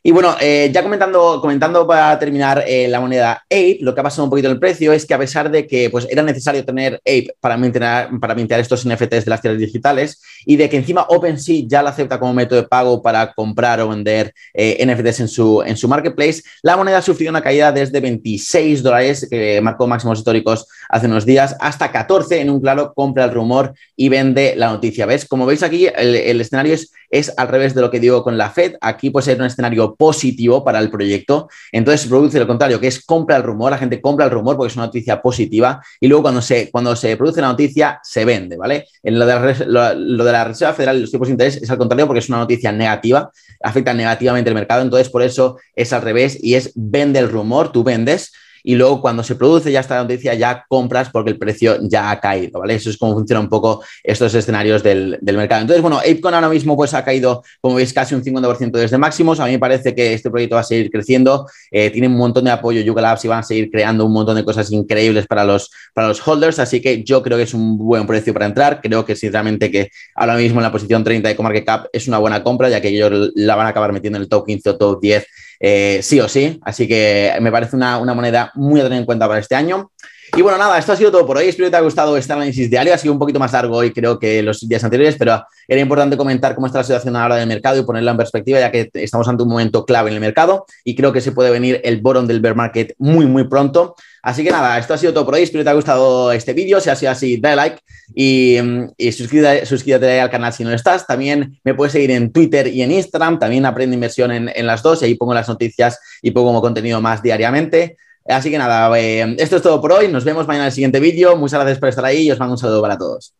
Y 0.02 0.10
bueno, 0.10 0.36
eh, 0.40 0.70
ya 0.72 0.82
comentando, 0.82 1.40
comentando 1.40 1.86
para 1.86 2.18
terminar 2.18 2.64
eh, 2.66 2.88
la 2.88 3.00
moneda 3.00 3.44
Ape, 3.44 3.78
lo 3.80 3.94
que 3.94 4.00
ha 4.00 4.04
pasado 4.04 4.24
un 4.24 4.30
poquito 4.30 4.48
en 4.48 4.54
el 4.54 4.60
precio 4.60 4.92
es 4.92 5.04
que 5.04 5.14
a 5.14 5.18
pesar 5.18 5.50
de 5.50 5.66
que 5.66 5.90
pues, 5.90 6.06
era 6.10 6.22
necesario 6.22 6.64
tener 6.64 6.94
Ape 6.94 7.34
para 7.40 7.56
mintear, 7.56 8.10
para 8.20 8.34
estos 8.58 8.86
NFTs 8.86 9.24
de 9.24 9.30
las 9.30 9.40
tierras 9.40 9.60
digitales 9.60 10.22
y 10.46 10.56
de 10.56 10.68
que 10.68 10.76
encima 10.76 11.06
OpenSea 11.08 11.64
ya 11.66 11.82
la 11.82 11.90
acepta 11.90 12.18
como 12.18 12.32
método 12.32 12.62
de 12.62 12.68
pago 12.68 13.02
para 13.02 13.32
comprar 13.32 13.80
o 13.80 13.88
vender 13.88 14.32
eh, 14.54 14.84
NFTs 14.86 15.20
en 15.20 15.28
su, 15.28 15.62
en 15.62 15.76
su 15.76 15.88
marketplace, 15.88 16.42
la 16.62 16.76
moneda 16.76 16.98
ha 16.98 17.02
sufrido 17.02 17.30
una 17.30 17.42
caída 17.42 17.72
desde 17.72 18.00
26 18.00 18.82
dólares, 18.82 19.26
que 19.28 19.60
marcó 19.60 19.86
máximos 19.86 20.18
históricos 20.18 20.66
hace 20.88 21.06
unos 21.06 21.26
días, 21.26 21.56
hasta 21.60 21.90
14 21.90 22.40
en 22.40 22.50
un 22.50 22.60
claro 22.60 22.92
compra 22.94 23.24
el 23.24 23.32
rumor 23.32 23.74
y 23.96 24.08
vende 24.08 24.54
la 24.56 24.68
noticia. 24.68 25.06
¿Ves? 25.06 25.26
Como 25.26 25.46
veis 25.46 25.62
aquí, 25.62 25.86
el, 25.86 26.14
el 26.14 26.40
escenario 26.40 26.74
es, 26.74 26.92
es 27.10 27.32
al 27.36 27.48
revés 27.48 27.74
de 27.74 27.80
lo 27.80 27.90
que 27.90 28.00
digo 28.00 28.22
con 28.22 28.36
la 28.36 28.50
Fed. 28.50 28.74
Aquí 28.80 29.10
puede 29.10 29.24
ser 29.24 29.38
un 29.38 29.46
escenario 29.46 29.94
positivo 29.94 30.64
para 30.64 30.78
el 30.78 30.90
proyecto. 30.90 31.48
Entonces 31.72 32.06
produce 32.06 32.38
lo 32.38 32.46
contrario, 32.46 32.80
que 32.80 32.86
es 32.86 33.04
compra 33.04 33.36
el 33.36 33.42
rumor, 33.42 33.70
la 33.70 33.78
gente 33.78 34.00
compra 34.00 34.26
el 34.26 34.30
rumor 34.30 34.56
porque 34.56 34.70
es 34.70 34.76
una 34.76 34.86
noticia 34.86 35.20
positiva 35.20 35.82
y 36.00 36.08
luego 36.08 36.22
cuando 36.22 36.42
se, 36.42 36.70
cuando 36.70 36.94
se 36.96 37.16
produce 37.16 37.40
la 37.40 37.48
noticia 37.48 38.00
se 38.02 38.24
vende, 38.24 38.56
¿vale? 38.56 38.86
En 39.02 39.18
lo 39.18 39.26
de, 39.26 39.66
la, 39.66 39.94
lo, 39.94 40.24
de 40.24 40.32
la 40.32 40.44
Reserva 40.44 40.74
Federal 40.74 40.98
y 40.98 41.00
los 41.02 41.10
tipos 41.10 41.28
de 41.28 41.32
interés 41.32 41.56
es 41.56 41.70
al 41.70 41.78
contrario 41.78 42.06
porque 42.06 42.20
es 42.20 42.28
una 42.28 42.38
noticia 42.38 42.72
negativa, 42.72 43.30
afecta 43.62 43.94
negativamente 43.94 44.50
el 44.50 44.54
mercado, 44.54 44.82
entonces 44.82 45.08
por 45.08 45.22
eso 45.22 45.58
es 45.74 45.92
al 45.92 46.02
revés 46.02 46.38
y 46.40 46.54
es 46.54 46.72
vende 46.74 47.18
el 47.18 47.30
rumor, 47.30 47.72
tú 47.72 47.84
vendes 47.84 48.32
y 48.62 48.74
luego 48.74 49.00
cuando 49.00 49.22
se 49.22 49.34
produce 49.34 49.70
ya 49.72 49.80
esta 49.80 50.00
noticia 50.00 50.34
ya 50.34 50.64
compras 50.68 51.10
porque 51.10 51.30
el 51.30 51.38
precio 51.38 51.78
ya 51.82 52.10
ha 52.10 52.20
caído, 52.20 52.60
¿vale? 52.60 52.74
Eso 52.74 52.90
es 52.90 52.96
como 52.96 53.14
funciona 53.14 53.40
un 53.40 53.48
poco 53.48 53.82
estos 54.02 54.34
escenarios 54.34 54.82
del, 54.82 55.18
mercado. 55.22 55.62
Entonces, 55.62 55.82
bueno, 55.82 55.98
ApeCon 55.98 56.34
ahora 56.34 56.48
mismo 56.48 56.76
pues 56.76 56.94
ha 56.94 57.04
caído, 57.04 57.42
como 57.60 57.76
veis, 57.76 57.92
casi 57.92 58.14
un 58.14 58.22
50% 58.22 58.72
desde 58.72 58.98
máximos. 58.98 59.40
A 59.40 59.46
mí 59.46 59.52
me 59.52 59.58
parece 59.58 59.94
que 59.94 60.14
este 60.14 60.30
proyecto 60.30 60.56
va 60.56 60.62
a 60.62 60.64
seguir 60.64 60.90
creciendo, 60.90 61.46
eh, 61.70 61.90
tiene 61.90 62.08
un 62.08 62.16
montón 62.16 62.44
de 62.44 62.50
apoyo 62.50 62.80
Yuga 62.80 63.02
Labs 63.02 63.24
y 63.24 63.28
van 63.28 63.40
a 63.40 63.42
seguir 63.42 63.70
creando 63.70 64.04
un 64.04 64.12
montón 64.12 64.36
de 64.36 64.44
cosas 64.44 64.70
increíbles 64.72 65.26
para 65.26 65.44
los, 65.44 65.70
para 65.94 66.08
los 66.08 66.26
holders, 66.26 66.58
así 66.58 66.80
que 66.80 67.04
yo 67.04 67.22
creo 67.22 67.36
que 67.36 67.44
es 67.44 67.54
un 67.54 67.78
buen 67.78 68.06
precio 68.06 68.32
para 68.32 68.46
entrar. 68.46 68.80
Creo 68.80 69.04
que 69.04 69.14
sinceramente 69.14 69.70
que 69.70 69.90
ahora 70.14 70.36
mismo 70.36 70.60
en 70.60 70.64
la 70.64 70.72
posición 70.72 71.04
30 71.04 71.28
de 71.28 71.36
Comarket 71.36 71.64
Cap 71.64 71.86
es 71.92 72.08
una 72.08 72.18
buena 72.18 72.42
compra, 72.42 72.68
ya 72.68 72.80
que 72.80 72.88
ellos 72.88 73.30
la 73.34 73.54
van 73.54 73.66
a 73.66 73.70
acabar 73.70 73.92
metiendo 73.92 74.16
en 74.16 74.22
el 74.22 74.28
top 74.28 74.46
15 74.46 74.70
o 74.70 74.76
top 74.76 75.00
10 75.00 75.26
eh, 75.60 76.00
sí 76.02 76.20
o 76.20 76.28
sí. 76.28 76.60
Así 76.62 76.86
que 76.86 77.32
me 77.40 77.50
parece 77.50 77.76
una, 77.76 77.98
moneda 77.98 78.52
muy 78.54 78.80
a 78.80 78.84
tener 78.84 78.98
en 78.98 79.06
cuenta 79.06 79.26
para 79.26 79.40
este 79.40 79.54
año. 79.54 79.90
Y 80.36 80.42
bueno, 80.42 80.58
nada, 80.58 80.78
esto 80.78 80.92
ha 80.92 80.96
sido 80.96 81.10
todo 81.10 81.26
por 81.26 81.36
hoy. 81.36 81.48
Espero 81.48 81.66
que 81.66 81.70
te 81.70 81.76
haya 81.76 81.84
gustado 81.84 82.16
este 82.16 82.32
análisis 82.32 82.70
diario. 82.70 82.92
Ha 82.94 82.98
sido 82.98 83.12
un 83.12 83.18
poquito 83.18 83.38
más 83.38 83.52
largo 83.52 83.76
hoy, 83.76 83.92
creo 83.92 84.18
que 84.18 84.42
los 84.42 84.68
días 84.68 84.84
anteriores, 84.84 85.16
pero 85.18 85.44
era 85.66 85.80
importante 85.80 86.16
comentar 86.16 86.54
cómo 86.54 86.66
está 86.66 86.78
la 86.78 86.84
situación 86.84 87.16
ahora 87.16 87.36
del 87.36 87.48
mercado 87.48 87.78
y 87.78 87.82
ponerla 87.82 88.12
en 88.12 88.16
perspectiva, 88.16 88.60
ya 88.60 88.70
que 88.70 88.90
estamos 88.94 89.26
ante 89.28 89.42
un 89.42 89.48
momento 89.48 89.84
clave 89.84 90.10
en 90.10 90.14
el 90.14 90.20
mercado 90.20 90.66
y 90.84 90.94
creo 90.94 91.12
que 91.12 91.20
se 91.20 91.32
puede 91.32 91.50
venir 91.50 91.80
el 91.84 92.00
bottom 92.00 92.26
del 92.26 92.40
bear 92.40 92.54
market 92.54 92.94
muy, 92.98 93.26
muy 93.26 93.48
pronto. 93.48 93.94
Así 94.22 94.44
que 94.44 94.50
nada, 94.50 94.78
esto 94.78 94.94
ha 94.94 94.98
sido 94.98 95.12
todo 95.14 95.24
por 95.24 95.34
hoy. 95.34 95.42
Espero 95.42 95.60
que 95.60 95.64
te 95.64 95.70
haya 95.70 95.76
gustado 95.76 96.32
este 96.32 96.52
vídeo. 96.52 96.80
Si 96.80 96.90
ha 96.90 96.96
sido 96.96 97.12
así, 97.12 97.38
dale 97.38 97.56
like 97.56 97.80
y, 98.14 98.58
y 98.96 99.12
suscríbete, 99.12 99.64
suscríbete, 99.64 100.20
al 100.20 100.30
canal 100.30 100.52
si 100.52 100.64
no 100.64 100.72
estás. 100.72 101.06
También 101.06 101.58
me 101.64 101.74
puedes 101.74 101.92
seguir 101.92 102.10
en 102.10 102.32
Twitter 102.32 102.66
y 102.66 102.82
en 102.82 102.92
Instagram. 102.92 103.38
También 103.38 103.64
aprende 103.64 103.94
inversión 103.94 104.30
en, 104.30 104.50
en 104.54 104.66
las 104.66 104.82
dos 104.82 105.00
y 105.02 105.06
ahí 105.06 105.14
pongo 105.14 105.34
las 105.34 105.48
noticias 105.48 105.98
y 106.20 106.32
pongo 106.32 106.48
como 106.48 106.60
contenido 106.60 107.00
más 107.00 107.22
diariamente. 107.22 107.96
Así 108.28 108.50
que 108.50 108.58
nada, 108.58 108.96
eh, 108.98 109.36
esto 109.38 109.56
es 109.56 109.62
todo 109.62 109.80
por 109.80 109.92
hoy. 109.92 110.08
Nos 110.08 110.24
vemos 110.24 110.46
mañana 110.46 110.64
en 110.64 110.68
el 110.68 110.72
siguiente 110.72 111.00
vídeo. 111.00 111.36
Muchas 111.36 111.60
gracias 111.60 111.78
por 111.78 111.88
estar 111.88 112.04
ahí 112.04 112.26
y 112.26 112.30
os 112.30 112.38
mando 112.38 112.54
un 112.54 112.58
saludo 112.58 112.82
para 112.82 112.98
todos. 112.98 113.34